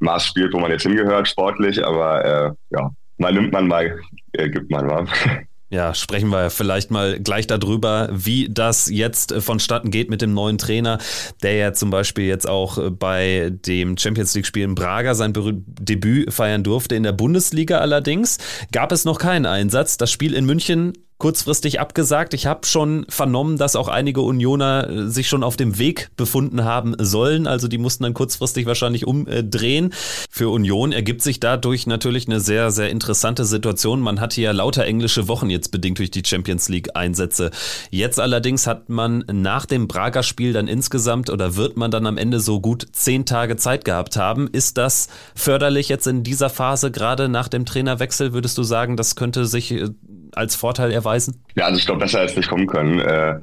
[0.00, 1.84] Maß spielt, wo man jetzt hingehört, sportlich.
[1.84, 4.00] Aber äh, ja, mal nimmt man, mal
[4.32, 5.06] äh, gibt man mal.
[5.70, 10.32] Ja, sprechen wir vielleicht mal gleich darüber, wie das jetzt äh, vonstatten geht mit dem
[10.32, 10.98] neuen Trainer,
[11.42, 16.32] der ja zum Beispiel jetzt auch äh, bei dem Champions League-Spiel in Braga sein Debüt
[16.32, 16.94] feiern durfte.
[16.94, 18.38] In der Bundesliga allerdings
[18.72, 19.98] gab es noch keinen Einsatz.
[19.98, 22.32] Das Spiel in München kurzfristig abgesagt.
[22.32, 26.64] Ich habe schon vernommen, dass auch einige Unioner äh, sich schon auf dem Weg befunden
[26.64, 27.46] haben sollen.
[27.46, 29.92] Also die mussten dann kurzfristig wahrscheinlich umdrehen.
[30.30, 34.00] Für Union ergibt sich dadurch natürlich eine sehr, sehr interessante Situation.
[34.00, 37.50] Man hatte ja lauter englische Wochen jetzt bedingt durch die Champions League Einsätze.
[37.90, 42.16] Jetzt allerdings hat man nach dem Prager Spiel dann insgesamt oder wird man dann am
[42.16, 44.48] Ende so gut zehn Tage Zeit gehabt haben.
[44.48, 48.32] Ist das förderlich jetzt in dieser Phase, gerade nach dem Trainerwechsel?
[48.32, 49.88] Würdest du sagen, das könnte sich äh,
[50.34, 51.42] als Vorteil erweisen?
[51.54, 53.38] Ja, also ich glaube, besser als nicht kommen können, äh,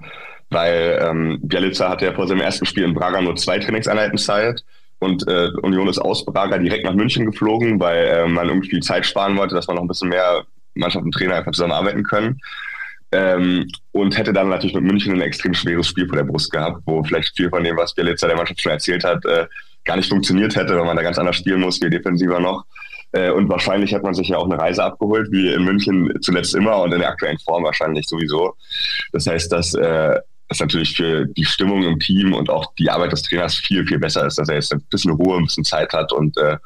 [0.50, 4.63] weil ähm, Bialica hatte ja vor seinem ersten Spiel in Braga nur zwei Trainingseinheiten Zeit
[5.00, 9.06] und äh, Union ist aus Braga direkt nach München geflogen, weil äh, man irgendwie Zeit
[9.06, 12.39] sparen wollte, dass man noch ein bisschen mehr Mannschaft und Trainer einfach zusammenarbeiten können.
[13.12, 16.82] Ähm, und hätte dann natürlich mit München ein extrem schweres Spiel vor der Brust gehabt,
[16.86, 19.45] wo vielleicht viel von dem, was Bialica der Mannschaft schon erzählt hat, äh,
[19.86, 22.65] gar nicht funktioniert hätte, wenn man da ganz anders spielen muss, wie defensiver noch.
[23.15, 26.54] Äh, und wahrscheinlich hat man sich ja auch eine Reise abgeholt, wie in München zuletzt
[26.54, 28.56] immer und in der aktuellen Form wahrscheinlich sowieso.
[29.13, 33.13] Das heißt, dass äh, das natürlich für die Stimmung im Team und auch die Arbeit
[33.13, 35.93] des Trainers viel, viel besser ist, dass er jetzt ein bisschen Ruhe, ein bisschen Zeit
[35.93, 36.58] hat und äh,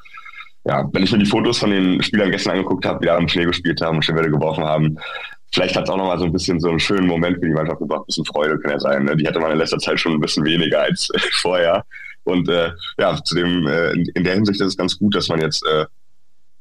[0.65, 3.29] ja, wenn ich mir die Fotos von den Spielern gestern angeguckt habe, die da im
[3.29, 4.97] Schnee gespielt haben und Schneewelle geworfen haben,
[5.53, 7.79] vielleicht hat es auch nochmal so ein bisschen so einen schönen Moment für die Mannschaft
[7.79, 8.01] gebracht.
[8.01, 9.05] Ein bisschen Freude kann ja sein.
[9.05, 9.15] Ne?
[9.15, 11.09] Die hatte man in letzter Zeit schon ein bisschen weniger als
[11.41, 11.85] vorher.
[12.25, 15.39] Und äh, ja, zudem äh, in, in der Hinsicht ist es ganz gut, dass man
[15.39, 15.85] jetzt äh,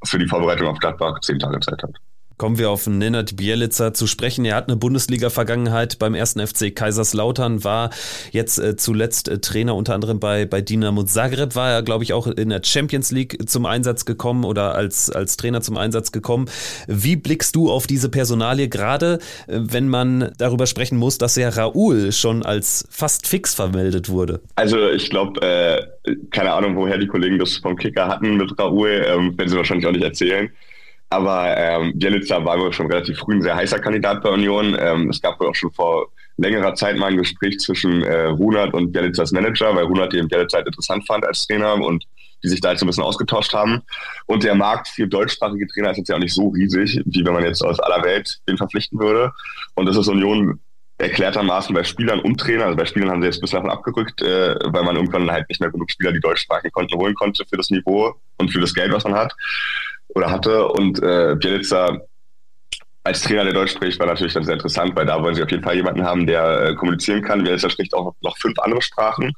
[0.05, 1.95] für die Vorbereitung auf Gladbach zehn Tage Zeit hat.
[2.39, 4.45] Kommen wir auf Nenad Bielica zu sprechen.
[4.45, 7.91] Er hat eine Bundesliga-Vergangenheit beim ersten FC Kaiserslautern, war
[8.31, 12.13] jetzt äh, zuletzt äh, Trainer unter anderem bei, bei Dinamo Zagreb, war er, glaube ich,
[12.13, 16.49] auch in der Champions League zum Einsatz gekommen oder als, als Trainer zum Einsatz gekommen.
[16.87, 21.49] Wie blickst du auf diese Personalie, gerade äh, wenn man darüber sprechen muss, dass ja
[21.49, 24.43] Raoul schon als fast fix vermeldet wurde?
[24.55, 25.41] Also ich glaube,
[26.31, 29.87] keine Ahnung, woher die Kollegen das vom Kicker hatten mit Raoul, ähm, werden sie wahrscheinlich
[29.87, 30.51] auch nicht erzählen.
[31.11, 34.77] Aber ähm, war wohl schon relativ früh ein sehr heißer Kandidat bei Union.
[34.79, 38.75] Ähm, es gab wohl auch schon vor längerer Zeit mal ein Gespräch zwischen äh, Runert
[38.75, 42.05] und Bielicas Manager, weil Runert den Bielica interessant fand als Trainer und
[42.45, 43.83] die sich da jetzt ein bisschen ausgetauscht haben.
[44.27, 47.33] Und der Markt für deutschsprachige Trainer ist jetzt ja auch nicht so riesig, wie wenn
[47.33, 49.33] man jetzt aus aller Welt den verpflichten würde.
[49.75, 50.61] Und das ist Union
[50.99, 52.67] erklärtermaßen bei Spielern und Trainern.
[52.67, 55.71] Also bei Spielern haben sie jetzt bislang abgerückt, äh, weil man irgendwann halt nicht mehr
[55.71, 59.05] genug Spieler, die deutschsprachig konnten, holen konnte für das Niveau und für das Geld, was
[59.05, 59.33] man hat
[60.09, 60.67] oder hatte.
[60.69, 62.01] Und äh, Bielica
[63.05, 65.51] als Trainer, der Deutsch spricht, war natürlich dann sehr interessant, weil da wollen sie auf
[65.51, 67.45] jeden Fall jemanden haben, der äh, kommunizieren kann.
[67.45, 69.33] Bielica spricht auch noch fünf andere Sprachen.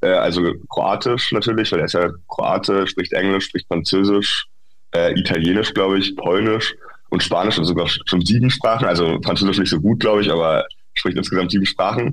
[0.00, 4.46] Äh, also Kroatisch natürlich, weil er ist ja Kroate, spricht Englisch, spricht Französisch,
[4.94, 6.74] äh, Italienisch, glaube ich, Polnisch
[7.10, 8.86] und Spanisch und sogar schon sieben Sprachen.
[8.86, 10.64] Also Französisch nicht so gut, glaube ich, aber
[10.94, 12.12] spricht insgesamt sieben Sprachen.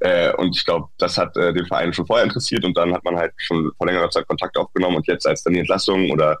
[0.00, 3.04] Äh, und ich glaube, das hat äh, den Verein schon vorher interessiert und dann hat
[3.04, 6.38] man halt schon vor längerer Zeit Kontakt aufgenommen und jetzt als dann die Entlassung oder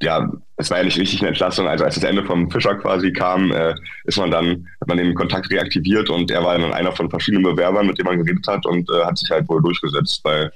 [0.00, 3.12] ja, es war ja nicht richtig eine Entlassung, also als das Ende vom Fischer quasi
[3.12, 3.74] kam, äh,
[4.04, 7.42] ist man dann, hat man den Kontakt reaktiviert und er war dann einer von verschiedenen
[7.42, 10.52] Bewerbern, mit denen man geredet hat und äh, hat sich halt wohl durchgesetzt, weil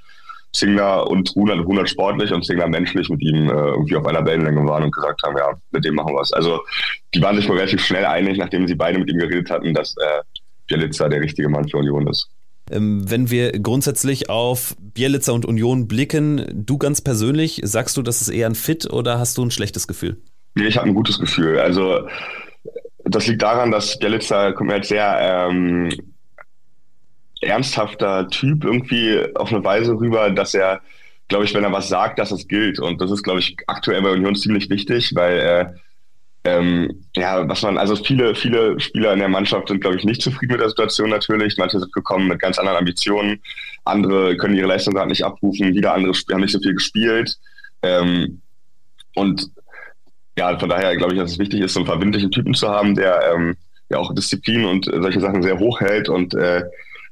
[0.53, 4.65] Zingler und Runert, Runert sportlich und Zingler menschlich mit ihm äh, irgendwie auf einer Wellenlänge
[4.69, 6.33] waren und gesagt haben, ja, mit dem machen wir es.
[6.33, 6.61] Also
[7.15, 9.97] die waren sich wohl relativ schnell einig, nachdem sie beide mit ihm geredet hatten, dass
[9.97, 10.21] äh,
[10.67, 12.29] Bielitzer der richtige Mann für Union ist.
[12.71, 18.23] Ähm, wenn wir grundsätzlich auf Bielitzer und Union blicken, du ganz persönlich, sagst du, das
[18.23, 20.23] ist eher ein Fit oder hast du ein schlechtes Gefühl?
[20.55, 21.59] Nee, ich habe ein gutes Gefühl.
[21.59, 22.07] Also
[23.05, 25.91] das liegt daran, dass Bielitzer kommt mir als sehr ähm,
[27.41, 30.81] ernsthafter Typ irgendwie auf eine Weise rüber, dass er,
[31.29, 32.79] glaube ich, wenn er was sagt, dass es gilt.
[32.79, 35.67] Und das ist, glaube ich, aktuell bei Union ziemlich wichtig, weil äh,
[36.45, 40.23] ähm, ja, was man, also viele, viele Spieler in der Mannschaft sind, glaube ich, nicht
[40.23, 41.57] zufrieden mit der Situation natürlich.
[41.57, 43.41] Manche sind gekommen mit ganz anderen Ambitionen,
[43.85, 47.39] andere können ihre Leistung gerade nicht abrufen, wieder andere haben nicht so viel gespielt.
[47.83, 48.41] Ähm,
[49.15, 49.51] und
[50.37, 52.95] ja, von daher glaube ich, dass es wichtig ist, so einen verbindlichen Typen zu haben,
[52.95, 53.57] der ähm,
[53.91, 56.63] ja auch Disziplin und solche Sachen sehr hoch hält und äh,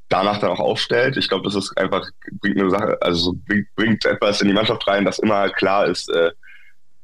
[0.08, 1.16] danach dann auch aufstellt.
[1.16, 2.08] Ich glaube, das ist einfach,
[2.40, 6.08] bringt eine Sache, also bringt, bringt etwas in die Mannschaft rein, dass immer klar ist,
[6.10, 6.30] äh,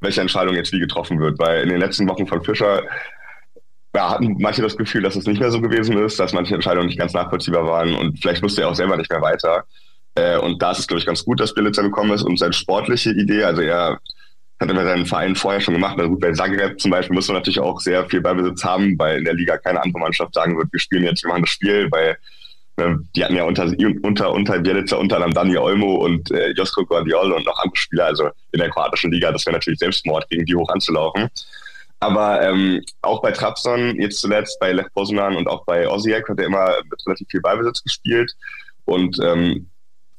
[0.00, 1.38] welche Entscheidung jetzt wie getroffen wird.
[1.38, 2.82] Weil in den letzten Wochen von Fischer
[3.94, 6.86] ja, hatten manche das Gefühl, dass es nicht mehr so gewesen ist, dass manche Entscheidungen
[6.86, 9.64] nicht ganz nachvollziehbar waren und vielleicht wusste er auch selber nicht mehr weiter.
[10.14, 12.52] Äh, und da ist es, glaube ich, ganz gut, dass Bilitzer gekommen ist und seine
[12.52, 13.98] sportliche Idee, also er
[14.60, 15.98] hat immer seinen Verein vorher schon gemacht.
[15.98, 19.18] Also gut, bei Zagreb zum Beispiel muss man natürlich auch sehr viel Beibesitz haben, weil
[19.18, 21.88] in der Liga keine andere Mannschaft sagen wird, wir spielen jetzt, wir machen das Spiel,
[21.90, 22.16] weil
[22.78, 23.72] die hatten ja unter,
[24.02, 28.06] unter, unter Bielica unter anderem Dani Olmo und äh, Josko Guardiol und noch andere Spieler,
[28.06, 31.28] also in der kroatischen Liga, das wäre natürlich Selbstmord, gegen die hoch anzulaufen.
[32.00, 36.38] Aber ähm, auch bei Trabzon, jetzt zuletzt bei Lech Poznan und auch bei Osijek hat
[36.38, 38.34] er immer mit relativ viel Ballbesitz gespielt.
[38.84, 39.70] Und ähm,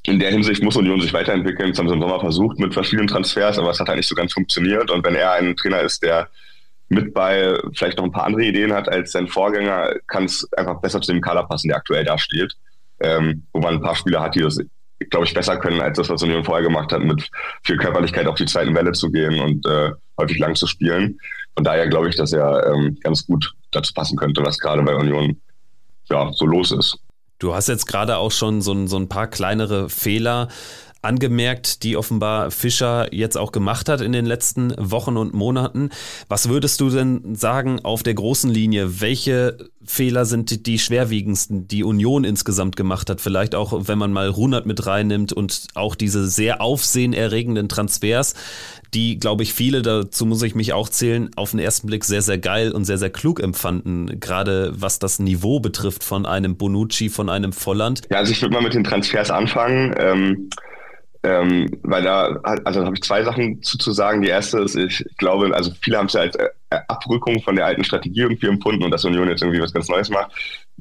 [0.02, 1.70] in der Hinsicht muss Union sich weiterentwickeln.
[1.70, 4.16] Das haben sie im Sommer versucht mit verschiedenen Transfers, aber es hat halt nicht so
[4.16, 4.90] ganz funktioniert.
[4.90, 6.28] Und wenn er ein Trainer ist, der
[6.88, 10.80] mit bei vielleicht noch ein paar andere Ideen hat als sein Vorgänger, kann es einfach
[10.80, 12.54] besser zu dem Kader passen, der aktuell da steht.
[13.00, 14.58] Ähm, wo man ein paar Spieler hat, die das,
[15.10, 17.30] glaube ich, besser können als das, was Union vorher gemacht hat, mit
[17.62, 21.20] viel Körperlichkeit auf die zweiten Welle zu gehen und äh, häufig lang zu spielen.
[21.54, 24.96] Von daher glaube ich, dass er ähm, ganz gut dazu passen könnte, was gerade bei
[24.96, 25.40] Union
[26.10, 26.98] ja, so los ist.
[27.38, 30.48] Du hast jetzt gerade auch schon so so ein paar kleinere Fehler
[31.02, 35.90] angemerkt, die offenbar Fischer jetzt auch gemacht hat in den letzten Wochen und Monaten.
[36.28, 39.00] Was würdest du denn sagen auf der großen Linie?
[39.00, 43.20] Welche Fehler sind die schwerwiegendsten, die Union insgesamt gemacht hat?
[43.20, 48.34] Vielleicht auch, wenn man mal Runert mit reinnimmt und auch diese sehr aufsehenerregenden Transfers,
[48.94, 52.22] die, glaube ich, viele, dazu muss ich mich auch zählen, auf den ersten Blick sehr,
[52.22, 57.08] sehr geil und sehr, sehr klug empfanden, gerade was das Niveau betrifft von einem Bonucci,
[57.08, 58.02] von einem Volland.
[58.10, 59.94] Ja, also ich würde mal mit den Transfers anfangen.
[59.98, 60.50] Ähm
[61.24, 64.22] ähm, weil da, also da habe ich zwei Sachen zu, zu sagen.
[64.22, 66.48] Die erste ist, ich glaube, also viele haben es ja als äh,
[66.86, 70.10] Abrückung von der alten Strategie irgendwie empfunden und dass Union jetzt irgendwie was ganz Neues
[70.10, 70.30] macht.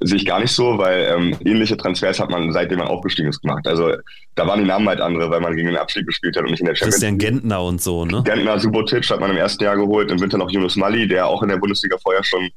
[0.01, 3.41] Sehe ich gar nicht so, weil ähm, ähnliche Transfers hat man seitdem man aufgestiegen ist
[3.41, 3.67] gemacht.
[3.67, 3.93] Also
[4.35, 6.59] da waren die Namen halt andere, weil man gegen den Abstieg gespielt hat und nicht
[6.59, 7.19] in der Champions League.
[7.19, 8.21] Christian Gentner und so, ne?
[8.23, 11.41] Gentner, Subotic hat man im ersten Jahr geholt, im Winter noch Yunus Mali, der auch
[11.41, 12.47] in der Bundesliga vorher schon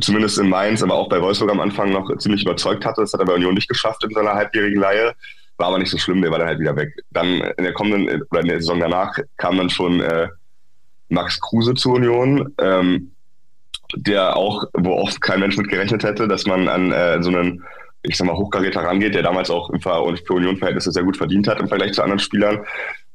[0.00, 3.02] zumindest in Mainz, aber auch bei Wolfsburg am Anfang noch ziemlich überzeugt hatte.
[3.02, 5.14] Das hat er bei Union nicht geschafft in seiner halbjährigen Leihe.
[5.58, 6.92] War aber nicht so schlimm, der war dann halt wieder weg.
[7.10, 10.28] Dann in der kommenden, oder in der Saison danach kam dann schon äh,
[11.08, 13.12] Max Kruse zur Union, ähm,
[13.94, 17.64] der auch, wo oft kein Mensch mit gerechnet hätte, dass man an äh, so einen,
[18.02, 21.68] ich sag mal, Hochkaräter rangeht, der damals auch für Union-Verhältnisse sehr gut verdient hat im
[21.68, 22.64] Vergleich zu anderen Spielern.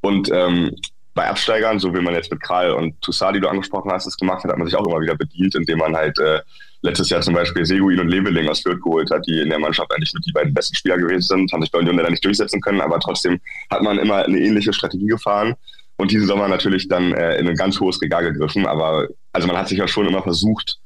[0.01, 0.71] Und ähm,
[1.13, 4.17] bei Absteigern, so wie man jetzt mit Kral und Toussaint, die du angesprochen hast, das
[4.17, 6.39] gemacht hat, hat man sich auch immer wieder bedient, indem man halt äh,
[6.81, 9.91] letztes Jahr zum Beispiel Seguin und Leveling aus Fürth geholt hat, die in der Mannschaft
[9.93, 12.61] eigentlich mit die beiden besten Spieler gewesen sind, haben sich bei Union leider nicht durchsetzen
[12.61, 15.55] können, aber trotzdem hat man immer eine ähnliche Strategie gefahren
[15.97, 19.57] und diesen Sommer natürlich dann äh, in ein ganz hohes Regal gegriffen, aber also man
[19.57, 20.79] hat sich ja schon immer versucht,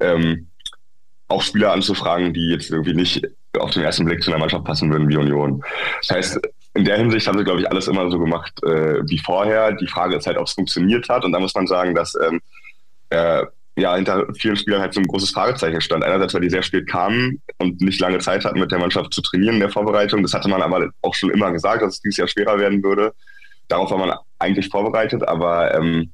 [0.00, 0.48] ähm,
[1.28, 3.26] auch Spieler anzufragen, die jetzt irgendwie nicht
[3.58, 5.62] auf den ersten Blick zu einer Mannschaft passen würden wie Union.
[6.00, 6.40] Das heißt,
[6.74, 9.72] in der Hinsicht haben sie, glaube ich, alles immer so gemacht äh, wie vorher.
[9.72, 11.24] Die Frage ist halt, ob es funktioniert hat.
[11.24, 12.40] Und da muss man sagen, dass ähm,
[13.10, 13.44] äh,
[13.76, 16.04] ja, hinter vielen Spielern halt so ein großes Fragezeichen stand.
[16.04, 19.22] Einerseits, weil die sehr spät kamen und nicht lange Zeit hatten, mit der Mannschaft zu
[19.22, 20.22] trainieren in der Vorbereitung.
[20.22, 23.14] Das hatte man aber auch schon immer gesagt, dass es dieses Jahr schwerer werden würde.
[23.68, 26.10] Darauf war man eigentlich vorbereitet, aber ähm,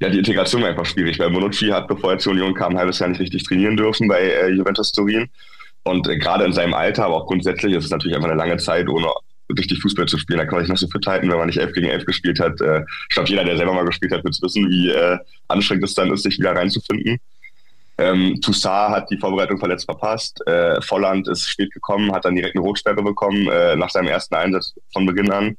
[0.00, 2.78] ja, die Integration war einfach schwierig, weil Bonucci hat, bevor er zur Union kam, ein
[2.78, 5.30] halbes Jahr nicht richtig trainieren dürfen bei äh, Juventus Turin.
[5.84, 8.58] Und äh, gerade in seinem Alter, aber auch grundsätzlich ist es natürlich einfach eine lange
[8.58, 9.08] Zeit, ohne
[9.56, 10.38] richtig Fußball zu spielen.
[10.38, 12.40] Da kann man sich noch so fit halten, wenn man nicht 11 gegen 11 gespielt
[12.40, 12.60] hat.
[12.60, 15.94] Äh, ich glaube, jeder, der selber mal gespielt hat, wird wissen, wie äh, anstrengend es
[15.94, 17.18] dann ist, sich wieder reinzufinden.
[17.98, 20.40] Ähm, Toussaint hat die Vorbereitung verletzt verpasst.
[20.46, 24.34] Äh, Volland ist spät gekommen, hat dann direkt eine Rotsperre bekommen äh, nach seinem ersten
[24.34, 25.56] Einsatz von Beginn an.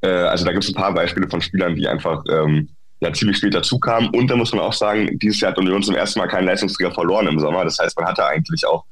[0.00, 2.68] Äh, also da gibt es ein paar Beispiele von Spielern, die einfach ähm,
[3.00, 4.08] ja, ziemlich spät dazu kamen.
[4.10, 6.92] Und da muss man auch sagen, dieses Jahr hat Union zum ersten Mal keinen Leistungsträger
[6.92, 7.64] verloren im Sommer.
[7.64, 8.84] Das heißt, man hatte eigentlich auch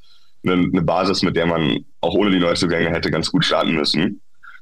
[0.45, 4.21] eine, eine Basis, mit der man auch ohne die Neuzugänge hätte ganz gut starten müssen.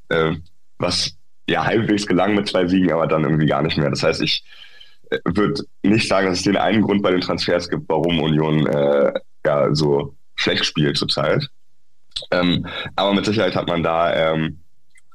[0.08, 0.34] Äh,
[0.78, 1.16] was
[1.48, 3.90] ja halbwegs gelang mit zwei Siegen, aber dann irgendwie gar nicht mehr.
[3.90, 4.44] Das heißt, ich
[5.10, 8.66] äh, würde nicht sagen, dass es den einen Grund bei den Transfers gibt, warum Union
[8.66, 9.12] äh,
[9.44, 11.48] ja so schlecht spielt zurzeit.
[12.30, 14.60] Ähm, aber mit Sicherheit hat man da ähm,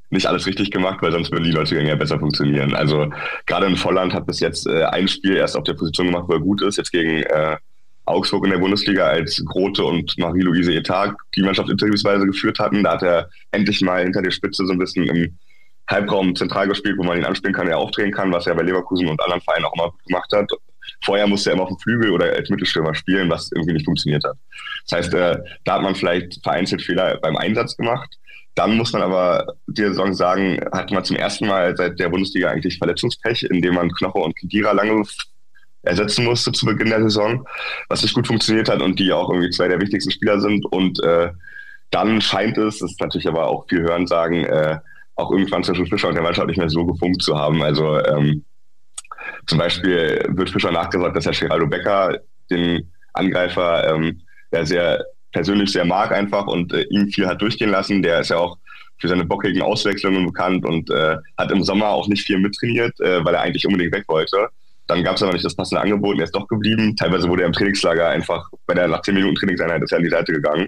[0.10, 2.76] nicht alles richtig gemacht, weil sonst würden die Neuzugänge ja besser funktionieren.
[2.76, 3.12] Also
[3.46, 6.34] gerade in Volland hat bis jetzt äh, ein Spiel erst auf der Position gemacht, wo
[6.34, 7.58] er gut ist, jetzt gegen äh,
[8.06, 12.84] Augsburg in der Bundesliga, als Grote und Marie-Louise Etat die Mannschaft interimsweise geführt hatten.
[12.84, 15.38] Da hat er endlich mal hinter der Spitze so ein bisschen im
[15.88, 19.08] Halbraum zentral gespielt, wo man ihn anspielen kann, er aufdrehen kann, was er bei Leverkusen
[19.08, 20.50] und anderen Vereinen auch immer gemacht hat.
[21.04, 24.24] Vorher musste er immer auf dem Flügel oder als Mittelstürmer spielen, was irgendwie nicht funktioniert
[24.24, 24.38] hat.
[24.88, 28.18] Das heißt, äh, da hat man vielleicht vereinzelt Fehler beim Einsatz gemacht.
[28.56, 32.50] Dann muss man aber die Saison sagen, hat man zum ersten Mal seit der Bundesliga
[32.50, 35.04] eigentlich Verletzungspech, indem man Knoche und Kedira lange
[35.84, 37.46] ersetzen musste zu Beginn der Saison,
[37.90, 40.66] was nicht gut funktioniert hat und die auch irgendwie zwei der wichtigsten Spieler sind.
[40.66, 41.32] Und äh,
[41.90, 44.78] dann scheint es, das ist natürlich aber auch viel Hören sagen, äh,
[45.16, 47.62] auch irgendwann zwischen Fischer und der Mannschaft nicht mehr so gefunkt zu haben.
[47.62, 48.44] Also ähm,
[49.48, 52.20] zum Beispiel wird Fischer nachgesagt, dass Herr Geraldo Becker
[52.50, 54.22] den Angreifer ähm,
[54.52, 58.02] ja, sehr persönlich sehr mag einfach und äh, ihm viel hat durchgehen lassen.
[58.02, 58.58] Der ist ja auch
[59.00, 63.24] für seine bockigen Auswechslungen bekannt und äh, hat im Sommer auch nicht viel mittrainiert, äh,
[63.26, 64.50] weil er eigentlich unbedingt weg wollte.
[64.92, 66.98] Dann gab es aber nicht das passende Angebot und er ist doch geblieben.
[66.98, 70.04] Teilweise wurde er im Trainingslager einfach, bei der nach 10 Minuten Trainingseinheit ist er an
[70.04, 70.68] die Seite gegangen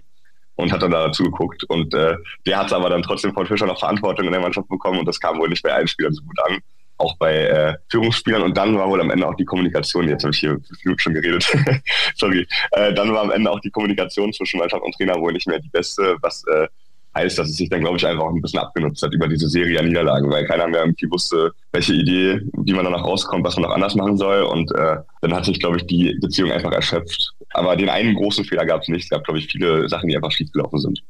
[0.55, 1.65] und hat dann da zugeguckt.
[1.65, 2.15] Und äh,
[2.45, 5.19] der hat aber dann trotzdem von Fischer noch Verantwortung in der Mannschaft bekommen und das
[5.19, 6.59] kam wohl nicht bei allen Spielern so gut an.
[6.99, 10.34] Auch bei äh, Führungsspielern und dann war wohl am Ende auch die Kommunikation, jetzt habe
[10.34, 11.45] ich hier Minuten schon geredet,
[12.15, 15.47] sorry, äh, dann war am Ende auch die Kommunikation zwischen Mannschaft und Trainer wohl nicht
[15.47, 16.69] mehr die beste, was äh,
[17.16, 19.47] heißt, dass es sich dann, glaube ich, einfach auch ein bisschen abgenutzt hat über diese
[19.47, 23.55] Serie an Niederlagen, weil keiner mehr irgendwie wusste, welche Idee, wie man danach rauskommt, was
[23.55, 24.43] man noch anders machen soll.
[24.43, 27.34] Und äh, dann hat sich, glaube ich, die Beziehung einfach erschöpft.
[27.51, 29.03] Aber den einen großen Fehler gab es nicht.
[29.03, 31.03] Es gab, glaube ich, viele Sachen, die einfach schiefgelaufen sind.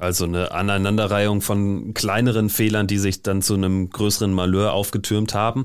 [0.00, 5.64] Also eine Aneinanderreihung von kleineren Fehlern, die sich dann zu einem größeren Malheur aufgetürmt haben.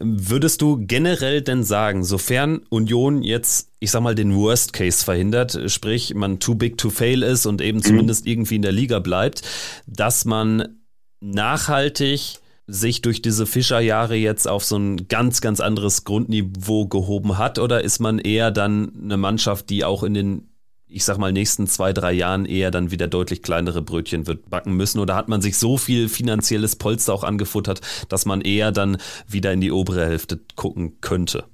[0.00, 5.58] Würdest du generell denn sagen, sofern Union jetzt, ich sag mal, den Worst Case verhindert,
[5.68, 7.82] sprich man too big to fail ist und eben mhm.
[7.84, 9.42] zumindest irgendwie in der Liga bleibt,
[9.86, 10.80] dass man
[11.20, 17.60] nachhaltig sich durch diese Fischerjahre jetzt auf so ein ganz, ganz anderes Grundniveau gehoben hat?
[17.60, 20.48] Oder ist man eher dann eine Mannschaft, die auch in den
[20.88, 24.76] ich sag mal, nächsten zwei, drei Jahren eher dann wieder deutlich kleinere Brötchen wird backen
[24.76, 25.00] müssen?
[25.00, 29.52] Oder hat man sich so viel finanzielles Polster auch angefuttert, dass man eher dann wieder
[29.52, 31.44] in die obere Hälfte gucken könnte?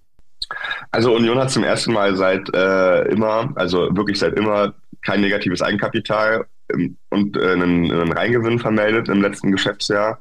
[0.90, 5.62] Also Union hat zum ersten Mal seit äh, immer, also wirklich seit immer, kein negatives
[5.62, 10.20] Eigenkapital ähm, und äh, einen, einen Reingewinn vermeldet im letzten Geschäftsjahr.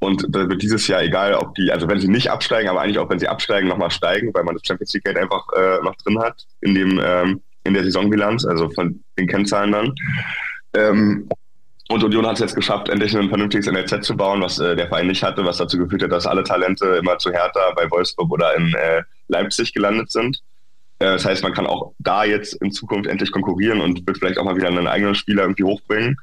[0.00, 2.98] Und da wird dieses Jahr egal, ob die, also wenn sie nicht absteigen, aber eigentlich
[2.98, 5.94] auch wenn sie absteigen, nochmal steigen, weil man das Champions League Geld einfach äh, noch
[5.96, 9.94] drin hat in dem ähm, in der Saisonbilanz, also von den Kennzahlen dann.
[10.74, 11.28] Ähm,
[11.90, 14.86] und Union hat es jetzt geschafft, endlich ein vernünftiges NLZ zu bauen, was äh, der
[14.86, 18.30] Verein nicht hatte, was dazu geführt hat, dass alle Talente immer zu Hertha bei Wolfsburg
[18.30, 20.40] oder in äh, Leipzig gelandet sind.
[21.00, 24.38] Äh, das heißt, man kann auch da jetzt in Zukunft endlich konkurrieren und wird vielleicht
[24.38, 26.16] auch mal wieder einen eigenen Spieler irgendwie hochbringen.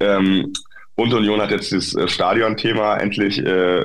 [0.00, 0.52] Ähm,
[0.96, 3.84] und Union hat jetzt das äh, Stadion-Thema endlich, äh,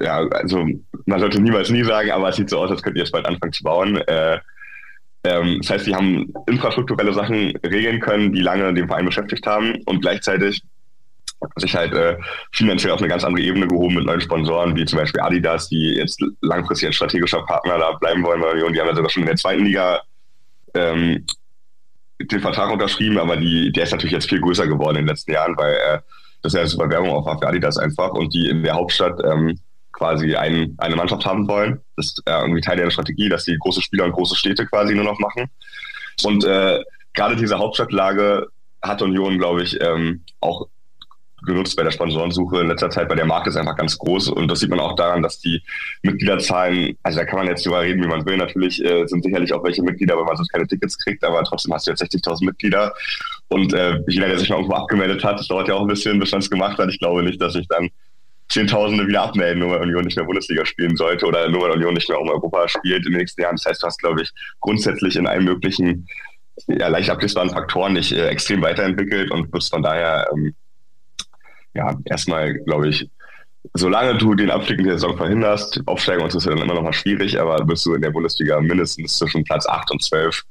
[0.00, 0.66] ja, also
[1.06, 3.26] man sollte niemals nie sagen, aber es sieht so aus, als könnt ihr jetzt bald
[3.26, 3.98] anfangen zu bauen.
[3.98, 4.40] Äh,
[5.24, 9.76] ähm, das heißt, sie haben infrastrukturelle Sachen regeln können, die lange den Verein beschäftigt haben
[9.86, 10.62] und gleichzeitig
[11.56, 12.16] sich halt äh,
[12.52, 15.94] finanziell auf eine ganz andere Ebene gehoben mit neuen Sponsoren, wie zum Beispiel Adidas, die
[15.94, 18.72] jetzt langfristig als strategischer Partner da bleiben wollen bei Union.
[18.72, 20.00] Die haben ja sogar schon in der zweiten Liga
[20.74, 21.26] ähm,
[22.20, 25.32] den Vertrag unterschrieben, aber die, der ist natürlich jetzt viel größer geworden in den letzten
[25.32, 25.98] Jahren, weil äh,
[26.42, 29.58] das ja super Werbung auch war für Adidas einfach und die in der Hauptstadt ähm,
[29.94, 31.80] quasi ein, eine Mannschaft haben wollen.
[31.96, 34.94] Das ist äh, irgendwie Teil der Strategie, dass die große Spieler und große Städte quasi
[34.94, 35.48] nur noch machen.
[36.22, 36.82] Und äh,
[37.14, 38.48] gerade diese Hauptstadtlage
[38.82, 40.66] hat Union, glaube ich, ähm, auch
[41.46, 44.50] genutzt bei der Sponsorensuche in letzter Zeit, weil der Markt ist einfach ganz groß und
[44.50, 45.62] das sieht man auch daran, dass die
[46.02, 48.36] Mitgliederzahlen, also da kann man jetzt drüber reden, wie man will.
[48.36, 51.74] Natürlich äh, sind sicherlich auch welche Mitglieder, wenn man sonst keine Tickets kriegt, aber trotzdem
[51.74, 52.94] hast du jetzt 60.000 Mitglieder
[53.48, 56.18] und äh, jeder, der sich mal irgendwo abgemeldet hat, das dauert ja auch ein bisschen,
[56.18, 56.88] bis man es gemacht hat.
[56.88, 57.90] Ich glaube nicht, dass ich dann
[58.48, 61.94] Zehntausende wieder abmelden, nur weil Union nicht mehr Bundesliga spielen sollte oder nur weil Union
[61.94, 63.56] nicht mehr um Europa spielt in den nächsten Jahren.
[63.56, 64.30] Das heißt, du hast, glaube ich,
[64.60, 66.06] grundsätzlich in allen möglichen
[66.68, 70.54] ja, leicht ablesbaren Faktoren nicht äh, extrem weiterentwickelt und wirst von daher ähm,
[71.74, 73.08] ja erstmal, glaube ich,
[73.72, 76.82] solange du den Abstieg in der Saison verhinderst, aufsteigen uns ist ja dann immer noch
[76.82, 80.42] mal schwierig, aber wirst du in der Bundesliga mindestens zwischen Platz 8 und 12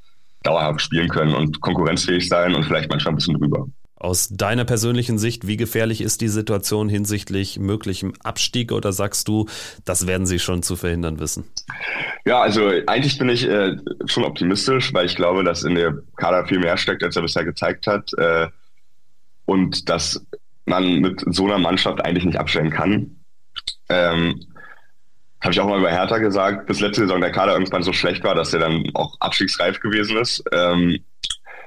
[0.42, 3.66] dauerhaft spielen können und konkurrenzfähig sein und vielleicht manchmal ein bisschen drüber.
[4.04, 9.46] Aus deiner persönlichen Sicht, wie gefährlich ist die Situation hinsichtlich möglichem Abstieg oder sagst du,
[9.86, 11.44] das werden sie schon zu verhindern wissen?
[12.26, 16.46] Ja, also eigentlich bin ich äh, schon optimistisch, weil ich glaube, dass in der Kader
[16.46, 18.10] viel mehr steckt, als er bisher gezeigt hat.
[18.18, 18.48] Äh,
[19.46, 20.22] und dass
[20.66, 23.16] man mit so einer Mannschaft eigentlich nicht abstellen kann.
[23.88, 24.38] Ähm,
[25.40, 28.22] habe ich auch mal über Hertha gesagt, bis letzte Saison der Kader irgendwann so schlecht
[28.22, 30.44] war, dass er dann auch abstiegsreif gewesen ist.
[30.52, 30.98] Ähm,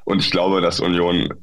[0.05, 1.33] und ich glaube, dass Union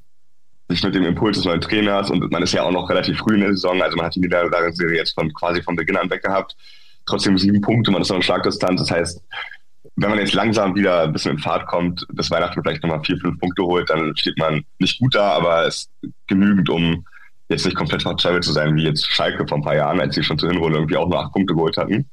[0.68, 3.34] sich mit dem Impuls des neuen Trainers und man ist ja auch noch relativ früh
[3.34, 6.56] in der Saison, also man hat die Niederlagenserie jetzt von quasi von Beginn an weggehabt.
[7.06, 8.80] Trotzdem sieben Punkte, man ist noch in Schlagdistanz.
[8.80, 9.22] Das heißt,
[9.96, 13.18] wenn man jetzt langsam wieder ein bisschen in Fahrt kommt, bis Weihnachten vielleicht nochmal vier,
[13.18, 17.04] fünf Punkte holt, dann steht man nicht gut da, aber es ist genügend, um
[17.50, 20.24] jetzt nicht komplett verzweifelt zu sein, wie jetzt Schalke vor ein paar Jahren, als sie
[20.24, 22.08] schon zur Hinrunde irgendwie auch nur acht Punkte geholt hatten.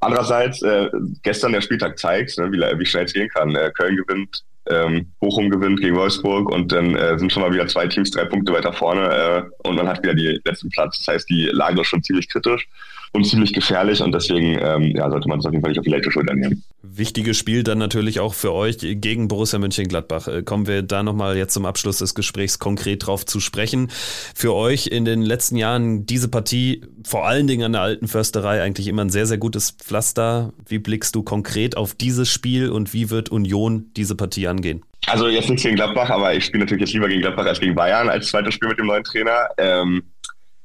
[0.00, 0.90] Andererseits, äh,
[1.22, 3.54] gestern der Spieltag zeigt, ne, wie, wie schnell es gehen kann.
[3.54, 7.66] Äh, Köln gewinnt ähm, Bochum gewinnt gegen Wolfsburg und dann äh, sind schon mal wieder
[7.66, 10.98] zwei Teams drei Punkte weiter vorne äh, und man hat wieder die letzten Platz.
[10.98, 12.66] Das heißt, die Lage ist schon ziemlich kritisch
[13.12, 15.84] und ziemlich gefährlich und deswegen ähm, ja, sollte man es auf jeden Fall nicht auf
[15.84, 16.64] die leichte Schulter nehmen.
[16.82, 20.28] Wichtiges Spiel dann natürlich auch für euch gegen Borussia Mönchengladbach.
[20.28, 23.88] Äh, kommen wir da nochmal jetzt zum Abschluss des Gesprächs konkret drauf zu sprechen.
[24.34, 28.62] Für euch in den letzten Jahren diese Partie, vor allen Dingen an der alten Försterei,
[28.62, 30.52] eigentlich immer ein sehr, sehr gutes Pflaster.
[30.66, 34.82] Wie blickst du konkret auf dieses Spiel und wie wird Union diese Partie angehen?
[35.06, 37.74] Also jetzt nichts gegen Gladbach, aber ich spiele natürlich jetzt lieber gegen Gladbach als gegen
[37.74, 39.48] Bayern als zweites Spiel mit dem neuen Trainer.
[39.58, 40.04] Ähm,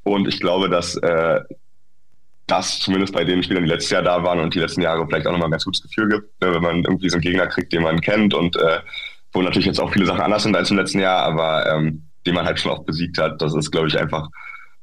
[0.03, 1.41] und ich glaube, dass äh,
[2.47, 5.27] das zumindest bei den Spielern, die letztes Jahr da waren und die letzten Jahre vielleicht
[5.27, 7.73] auch nochmal ein ganz gutes Gefühl gibt, ne, wenn man irgendwie so einen Gegner kriegt,
[7.73, 8.79] den man kennt und äh,
[9.33, 12.33] wo natürlich jetzt auch viele Sachen anders sind als im letzten Jahr, aber ähm, den
[12.33, 13.41] man halt schon auch besiegt hat.
[13.41, 14.29] Das ist, glaube ich, einfach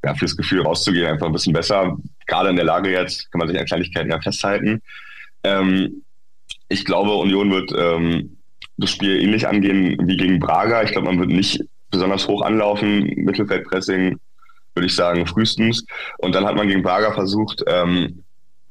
[0.05, 1.97] ja, fürs Gefühl rauszugehen einfach ein bisschen besser.
[2.27, 4.83] Gerade in der Lage jetzt kann man sich an Kleinigkeiten ja festhalten.
[5.43, 6.03] Ähm,
[6.69, 8.37] ich glaube, Union wird ähm,
[8.77, 10.83] das Spiel ähnlich angehen wie gegen Braga.
[10.83, 11.61] Ich glaube, man wird nicht
[11.91, 14.19] besonders hoch anlaufen, Mittelfeldpressing
[14.75, 15.85] würde ich sagen, frühestens.
[16.19, 18.25] Und dann hat man gegen Braga versucht, ähm,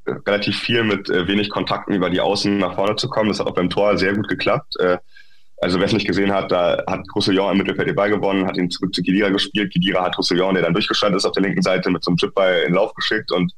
[0.05, 3.29] relativ viel mit äh, wenig Kontakten über die Außen nach vorne zu kommen.
[3.29, 4.75] Das hat auch beim Tor sehr gut geklappt.
[4.79, 4.97] Äh,
[5.61, 8.57] also wer es nicht gesehen hat, da hat Roussillon im Mittelfeld den Ball gewonnen, hat
[8.57, 9.71] ihn zurück zu Kedira gespielt.
[9.71, 12.59] Kedira hat Roussillon, der dann durchgeschaltet ist auf der linken Seite, mit so einem Chipball
[12.59, 13.53] in den Lauf geschickt und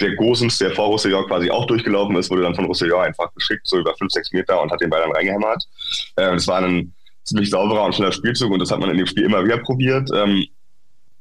[0.00, 3.66] der Gosens, der vor Roussillon quasi auch durchgelaufen ist, wurde dann von Roussillon einfach geschickt,
[3.66, 5.62] so über fünf, sechs Meter und hat den Ball dann reingehämmert.
[6.16, 9.06] Äh, das war ein ziemlich sauberer und schneller Spielzug und das hat man in dem
[9.06, 10.08] Spiel immer wieder probiert.
[10.14, 10.46] Ähm,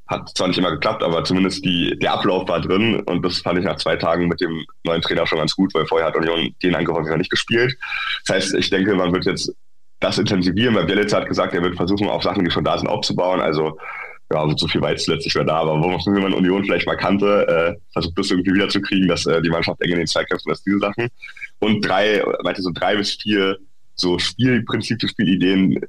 [0.07, 3.59] hat zwar nicht immer geklappt, aber zumindest die, der Ablauf war drin und das fand
[3.59, 6.53] ich nach zwei Tagen mit dem neuen Trainer schon ganz gut, weil vorher hat Union
[6.61, 7.77] den Angriff häufiger nicht gespielt.
[8.25, 9.53] Das heißt, ich denke, man wird jetzt
[9.99, 12.89] das intensivieren, weil Bielitz hat gesagt, er wird versuchen, auf Sachen, die schon da sind,
[12.89, 13.39] aufzubauen.
[13.39, 13.79] Also
[14.31, 17.81] ja, so viel Weiz letztlich mehr da, aber wo man Union vielleicht mal kannte, äh,
[17.93, 21.07] versucht das irgendwie wiederzukriegen, dass äh, die Mannschaft eng in den Zweikämpfen ist, diese Sachen.
[21.59, 23.57] Und drei, weiter so drei bis vier
[23.95, 25.79] so Spielprinzipien, Spielideen,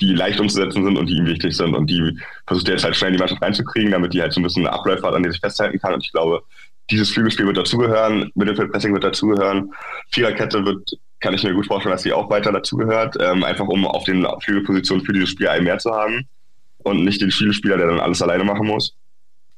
[0.00, 1.74] die leicht umzusetzen sind und die ihm wichtig sind.
[1.74, 4.40] Und die versucht er jetzt halt schnell in die Mannschaft reinzukriegen, damit die halt so
[4.40, 5.94] ein bisschen Abläufe hat, an die sich festhalten kann.
[5.94, 6.42] Und ich glaube,
[6.90, 9.72] dieses Flügelspiel wird dazugehören, Mittelfeldpressing wird dazugehören,
[10.10, 10.90] Viererkette wird,
[11.20, 14.26] kann ich mir gut vorstellen, dass sie auch weiter dazugehört, ähm, einfach um auf den
[14.40, 16.26] Flügelpositionen für dieses Spiel einen mehr zu haben
[16.78, 18.94] und nicht den Spielspieler, der dann alles alleine machen muss.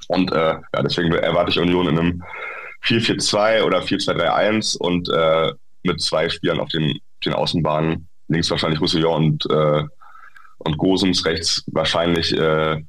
[0.09, 2.23] Und äh, ja, deswegen erwarte ich Union in einem
[2.85, 5.53] 4-4-2 oder 4-2-3-1 und äh,
[5.85, 9.85] mit zwei Spielern auf den, den Außenbahnen, links wahrscheinlich Roussillon und äh,
[10.61, 12.83] und Gosens rechts wahrscheinlich, äh,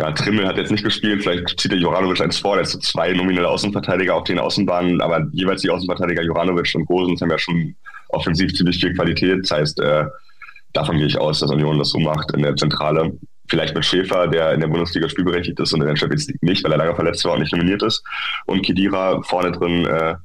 [0.00, 2.78] ja, Trimmel hat jetzt nicht gespielt, vielleicht zieht der Joranovic eins vor, der ist so
[2.78, 7.38] zwei nominelle Außenverteidiger auf den Außenbahnen, aber jeweils die Außenverteidiger Joranovic und Gosens haben ja
[7.38, 7.74] schon
[8.10, 10.04] offensiv ziemlich viel Qualität, das heißt, äh,
[10.72, 13.12] davon gehe ich aus, dass Union das so macht in der Zentrale.
[13.50, 16.62] Vielleicht mit Schäfer, der in der Bundesliga spielberechtigt ist und in der Champions League nicht,
[16.64, 18.04] weil er lange verletzt war und nicht nominiert ist.
[18.44, 20.16] Und Kedira vorne drin, äh,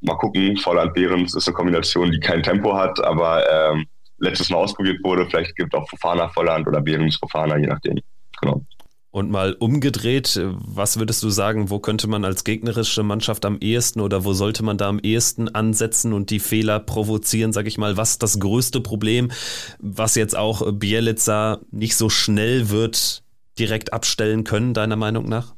[0.00, 3.86] mal gucken, Volland Behrens ist eine Kombination, die kein Tempo hat, aber ähm,
[4.20, 5.26] letztes Mal ausprobiert wurde.
[5.26, 7.98] Vielleicht gibt es auch Fofana Volland oder Behrens Fofana, je nachdem.
[8.40, 8.64] Genau.
[9.12, 14.00] Und mal umgedreht, was würdest du sagen, wo könnte man als gegnerische Mannschaft am ehesten
[14.00, 17.96] oder wo sollte man da am ehesten ansetzen und die Fehler provozieren, sag ich mal,
[17.96, 19.32] was das größte Problem,
[19.80, 23.24] was jetzt auch Bielitzer nicht so schnell wird
[23.58, 25.54] direkt abstellen können, deiner Meinung nach?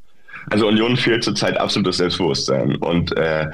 [0.50, 2.76] Also Union fehlt zurzeit absolutes Selbstbewusstsein.
[2.76, 3.50] Und äh,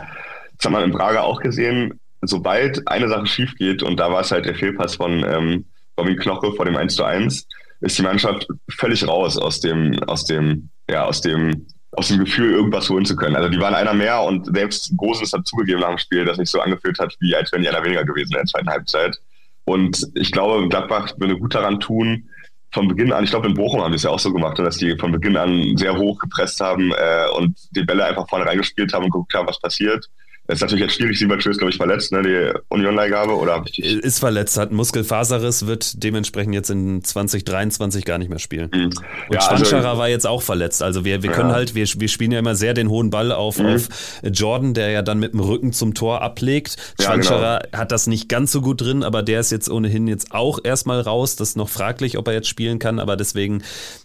[0.56, 1.98] das hat man in Braga auch gesehen,
[2.29, 5.64] sobald eine Sache schief geht, und da war es halt der Fehlpass von ähm,
[5.99, 7.47] Robin Knoche vor dem 1 zu 1,
[7.81, 12.53] ist die Mannschaft völlig raus aus dem, aus dem, ja, aus dem, aus dem Gefühl,
[12.53, 13.37] irgendwas holen zu können.
[13.37, 16.51] Also die waren einer mehr und selbst Großes hat zugegeben nach dem Spiel, das nicht
[16.51, 19.16] so angefühlt hat, wie als wenn die einer weniger gewesen in der zweiten Halbzeit.
[19.64, 22.29] Und ich glaube, Gladbach würde gut daran tun,
[22.72, 24.76] von Beginn an, ich glaube in Bochum haben die es ja auch so gemacht, dass
[24.76, 28.93] die von Beginn an sehr hoch gepresst haben äh, und die Bälle einfach vorne reingespielt
[28.93, 30.07] haben und geguckt haben, was passiert.
[30.49, 31.18] Das ist natürlich jetzt schwierig.
[31.18, 32.22] Siebertschö ist, glaube ich, verletzt, ne?
[32.22, 33.62] die Union-Leihgabe, oder?
[33.76, 38.70] Ist verletzt, hat Muskelfaserriss, wird dementsprechend jetzt in 2023 gar nicht mehr spielen.
[38.72, 38.84] Mhm.
[38.84, 38.94] Und
[39.30, 40.82] ja, Schwanscherer also, war jetzt auch verletzt.
[40.82, 41.57] Also wir, wir können ja.
[41.57, 43.66] halt, wir, wir spielen ja immer sehr den hohen Ball auf, mhm.
[43.66, 43.88] auf
[44.22, 46.78] Jordan, der ja dann mit dem Rücken zum Tor ablegt.
[46.99, 47.78] Schwanscherer ja, genau.
[47.78, 51.03] hat das nicht ganz so gut drin, aber der ist jetzt ohnehin jetzt auch erstmal
[51.03, 51.36] raus.
[51.36, 53.62] Das ist noch fraglich, ob er jetzt spielen kann, aber deswegen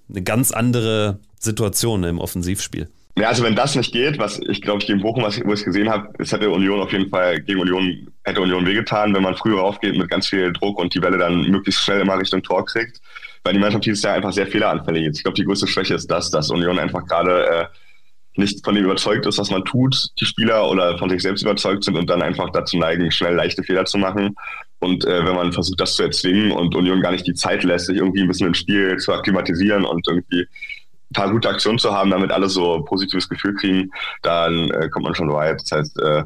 [0.10, 2.90] eine ganz andere Situation im Offensivspiel.
[3.18, 5.54] Ja, also wenn das nicht geht, was ich glaube ich gegen Bochum, was ich, wo
[5.54, 9.22] ich gesehen habe, es hätte Union auf jeden Fall gegen Union, hätte Union wehgetan, wenn
[9.22, 12.42] man früher raufgeht mit ganz viel Druck und die Welle dann möglichst schnell immer Richtung
[12.42, 13.00] Tor kriegt.
[13.44, 15.18] Weil die Mannschaft dieses Jahr einfach sehr fehleranfällig ist.
[15.18, 17.66] Ich glaube, die größte Schwäche ist das, dass Union einfach gerade äh,
[18.36, 21.84] nicht von dem überzeugt ist, was man tut, die Spieler, oder von sich selbst überzeugt
[21.84, 24.36] sind und dann einfach dazu neigen, schnell leichte Fehler zu machen.
[24.80, 27.88] Und äh, wenn man versucht, das zu erzwingen und Union gar nicht die Zeit lässt,
[27.88, 30.48] sich irgendwie ein bisschen ins Spiel zu akklimatisieren und irgendwie
[31.14, 33.92] paar gute Aktionen zu haben, damit alle so positives Gefühl kriegen,
[34.22, 35.62] dann äh, kommt man schon weit.
[35.62, 36.24] Das heißt, äh,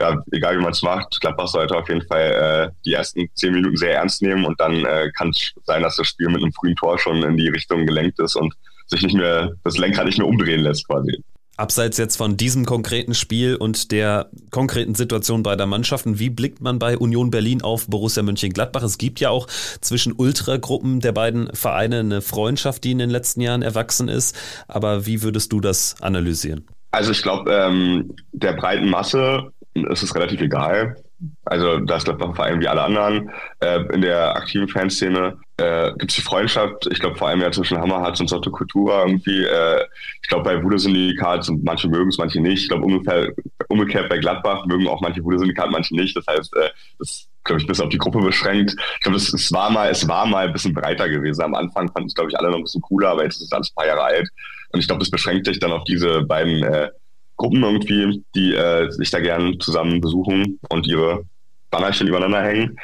[0.00, 3.54] ja, egal wie man es macht, Gladbach sollte auf jeden Fall äh, die ersten zehn
[3.54, 6.52] Minuten sehr ernst nehmen und dann äh, kann es sein, dass das Spiel mit einem
[6.52, 8.54] frühen Tor schon in die Richtung gelenkt ist und
[8.86, 11.22] sich nicht mehr, das Lenkrad nicht mehr umdrehen lässt quasi.
[11.56, 16.78] Abseits jetzt von diesem konkreten Spiel und der konkreten Situation beider Mannschaften, wie blickt man
[16.78, 18.82] bei Union Berlin auf Borussia Mönchengladbach?
[18.82, 19.46] Es gibt ja auch
[19.80, 24.36] zwischen Ultragruppen der beiden Vereine eine Freundschaft, die in den letzten Jahren erwachsen ist.
[24.68, 26.66] Aber wie würdest du das analysieren?
[26.90, 30.96] Also ich glaube, ähm, der breiten Masse ist es relativ egal.
[31.44, 33.30] Also das Gladbach Verein wie alle anderen.
[33.60, 37.50] Äh, in der aktiven Fanszene äh, gibt es die Freundschaft, ich glaube vor allem ja
[37.50, 39.44] zwischen Hammerharz und Sotto Kultura irgendwie.
[39.44, 39.84] Äh,
[40.22, 42.62] ich glaube bei Wude Syndikat manche mögen es, manche nicht.
[42.62, 43.32] Ich glaube ungefähr
[43.68, 46.16] umgekehrt bei Gladbach mögen auch manche Wude Syndikat, manche nicht.
[46.16, 48.74] Das heißt, äh, das glaube ich, bis auf die Gruppe beschränkt.
[48.94, 51.42] Ich glaube, es, es, war mal, es war mal ein bisschen breiter gewesen.
[51.42, 53.52] Am Anfang fanden es, glaube ich, alle noch ein bisschen cooler, aber jetzt ist es
[53.52, 54.28] alles ein paar Jahre alt.
[54.72, 56.90] Und ich glaube, das beschränkt sich dann auf diese beiden äh,
[57.36, 61.24] Gruppen irgendwie, die äh, sich da gern zusammen besuchen und ihre
[61.70, 62.78] Bannerchen übereinander hängen.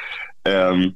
[0.45, 0.95] Ähm,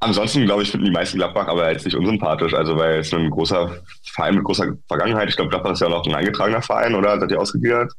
[0.00, 3.30] ansonsten, glaube ich, finden die meisten Gladbach aber jetzt nicht unsympathisch, also weil es ein
[3.30, 7.18] großer Verein mit großer Vergangenheit, ich glaube, Gladbach ist ja noch ein eingetragener Verein, oder?
[7.20, 7.92] Seid ihr ausgegliedert?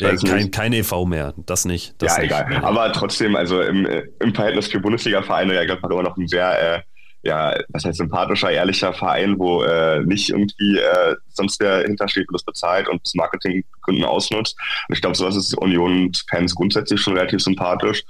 [0.00, 1.94] Ja, kein, kein EV mehr, das nicht.
[1.98, 2.30] Das ja, nicht.
[2.30, 2.64] egal.
[2.64, 3.86] Aber trotzdem, also im,
[4.20, 6.80] im Verhältnis für Bundesliga-Vereine, ja, Gladbach immer noch ein sehr äh,
[7.22, 12.34] ja, was heißt sympathischer, ehrlicher Verein, wo äh, nicht irgendwie äh, sonst wer hintersteht und
[12.34, 14.56] das bezahlt und das Marketinggründen ausnutzt.
[14.88, 18.04] Und ich glaube, sowas ist Union-Fans grundsätzlich schon relativ sympathisch.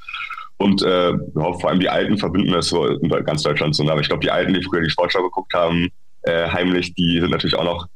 [0.58, 3.88] Und äh, ja, vor allem die Alten verbinden das so in ganz Deutschland so.
[3.88, 5.88] Aber ich glaube, die Alten, die früher die Sportschau geguckt haben,
[6.22, 7.86] äh, heimlich, die sind natürlich auch noch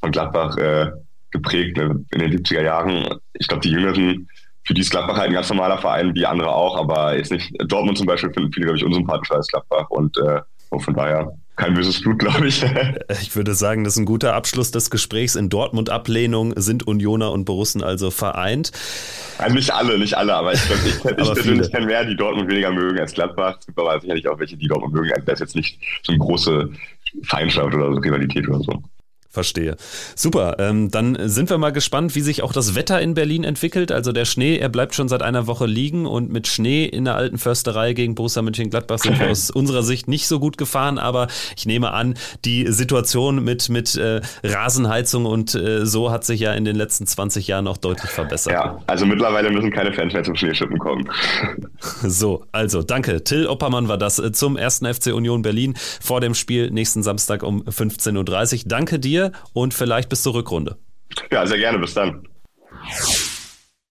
[0.00, 0.90] von Gladbach äh,
[1.30, 3.08] geprägt ne, in den 70er Jahren.
[3.34, 4.28] Ich glaube, die Jüngeren,
[4.64, 7.52] für die ist Gladbach halt ein ganz normaler Verein, wie andere auch, aber jetzt nicht.
[7.66, 9.88] Dortmund zum Beispiel finden viele, glaube ich, unsympathischer als Gladbach.
[9.88, 10.40] Und äh,
[10.70, 12.64] und von daher kein böses Blut, glaube ich.
[13.20, 15.34] ich würde sagen, das ist ein guter Abschluss des Gesprächs.
[15.34, 18.72] In Dortmund Ablehnung sind Unioner und Borussen also vereint.
[19.36, 22.48] Also nicht alle, nicht alle, aber ich, ich, ich, ich persönlich kenne mehr, die Dortmund
[22.48, 23.58] weniger mögen als Gladbach.
[23.60, 25.12] Es gibt aber sicherlich auch welche, die Dortmund mögen.
[25.12, 26.70] Also das ist jetzt nicht so eine große
[27.24, 28.82] Feindschaft oder so Rivalität oder so.
[29.32, 29.76] Verstehe.
[30.16, 30.56] Super.
[30.58, 33.92] Ähm, dann sind wir mal gespannt, wie sich auch das Wetter in Berlin entwickelt.
[33.92, 37.14] Also der Schnee, er bleibt schon seit einer Woche liegen und mit Schnee in der
[37.14, 40.98] alten Försterei gegen Borussia Mönchengladbach sind wir aus unserer Sicht nicht so gut gefahren.
[40.98, 42.14] Aber ich nehme an,
[42.44, 47.06] die Situation mit, mit äh, Rasenheizung und äh, so hat sich ja in den letzten
[47.06, 48.52] 20 Jahren auch deutlich verbessert.
[48.52, 51.08] Ja, also mittlerweile müssen keine Fans mehr zum Schneeschippen kommen.
[52.02, 53.24] So, also danke.
[53.24, 57.42] Till Oppermann war das äh, zum ersten FC Union Berlin vor dem Spiel nächsten Samstag
[57.42, 58.16] um 15.30
[58.54, 58.62] Uhr.
[58.66, 60.78] Danke dir dir und vielleicht bis zur Rückrunde.
[61.30, 61.78] Ja, sehr gerne.
[61.78, 62.26] Bis dann.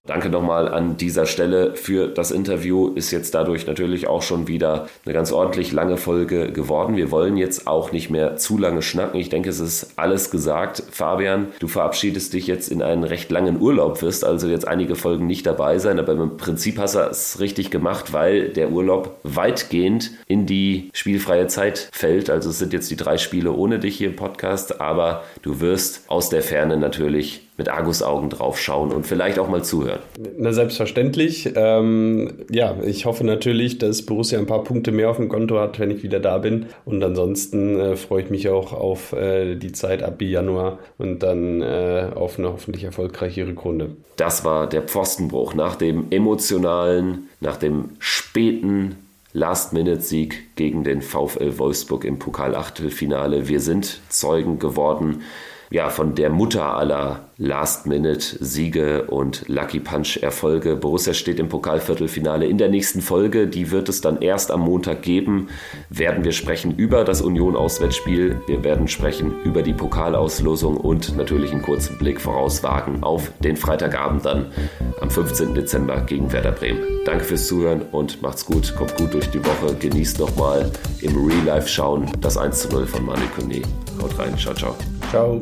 [0.10, 2.88] Danke nochmal an dieser Stelle für das Interview.
[2.96, 6.98] Ist jetzt dadurch natürlich auch schon wieder eine ganz ordentlich lange Folge geworden.
[6.98, 9.20] Wir wollen jetzt auch nicht mehr zu lange schnacken.
[9.20, 10.82] Ich denke, es ist alles gesagt.
[10.90, 15.28] Fabian, du verabschiedest dich jetzt in einen recht langen Urlaub, wirst also jetzt einige Folgen
[15.28, 16.00] nicht dabei sein.
[16.00, 21.46] Aber im Prinzip hast du es richtig gemacht, weil der Urlaub weitgehend in die spielfreie
[21.46, 22.32] Zeit fällt.
[22.32, 26.10] Also es sind jetzt die drei Spiele ohne dich hier im Podcast, aber du wirst
[26.10, 30.00] aus der Ferne natürlich mit Argusaugen drauf schauen und vielleicht auch mal zuhören.
[30.38, 31.52] Na, selbstverständlich.
[31.56, 35.78] Ähm, ja, ich hoffe natürlich, dass Borussia ein paar Punkte mehr auf dem Konto hat,
[35.78, 36.68] wenn ich wieder da bin.
[36.86, 41.62] Und ansonsten äh, freue ich mich auch auf äh, die Zeit ab Januar und dann
[41.62, 43.92] äh, auf eine hoffentlich erfolgreiche Rückrunde.
[44.16, 48.96] Das war der Pfostenbruch nach dem emotionalen, nach dem späten
[49.34, 53.50] Last-Minute-Sieg gegen den VfL Wolfsburg im Pokal-Achtelfinale.
[53.50, 55.24] Wir sind Zeugen geworden
[55.72, 60.76] ja, von der Mutter aller Last-Minute-Siege und Lucky Punch-Erfolge.
[60.76, 63.48] Borussia steht im Pokalviertelfinale in der nächsten Folge.
[63.48, 65.48] Die wird es dann erst am Montag geben.
[65.90, 68.42] Werden wir sprechen über das Union-Auswärtsspiel.
[68.46, 74.26] Wir werden sprechen über die Pokalauslosung und natürlich einen kurzen Blick vorauswagen auf den Freitagabend
[74.26, 74.52] dann
[75.00, 75.56] am 15.
[75.56, 76.82] Dezember gegen Werder Bremen.
[77.06, 78.76] Danke fürs Zuhören und macht's gut.
[78.76, 79.74] Kommt gut durch die Woche.
[79.80, 80.70] Genießt nochmal
[81.02, 83.62] im Real Life schauen das 1 zu 0 von Manu Kone.
[84.02, 84.38] Haut rein.
[84.38, 84.76] Ciao, ciao.
[85.10, 85.42] Ciao.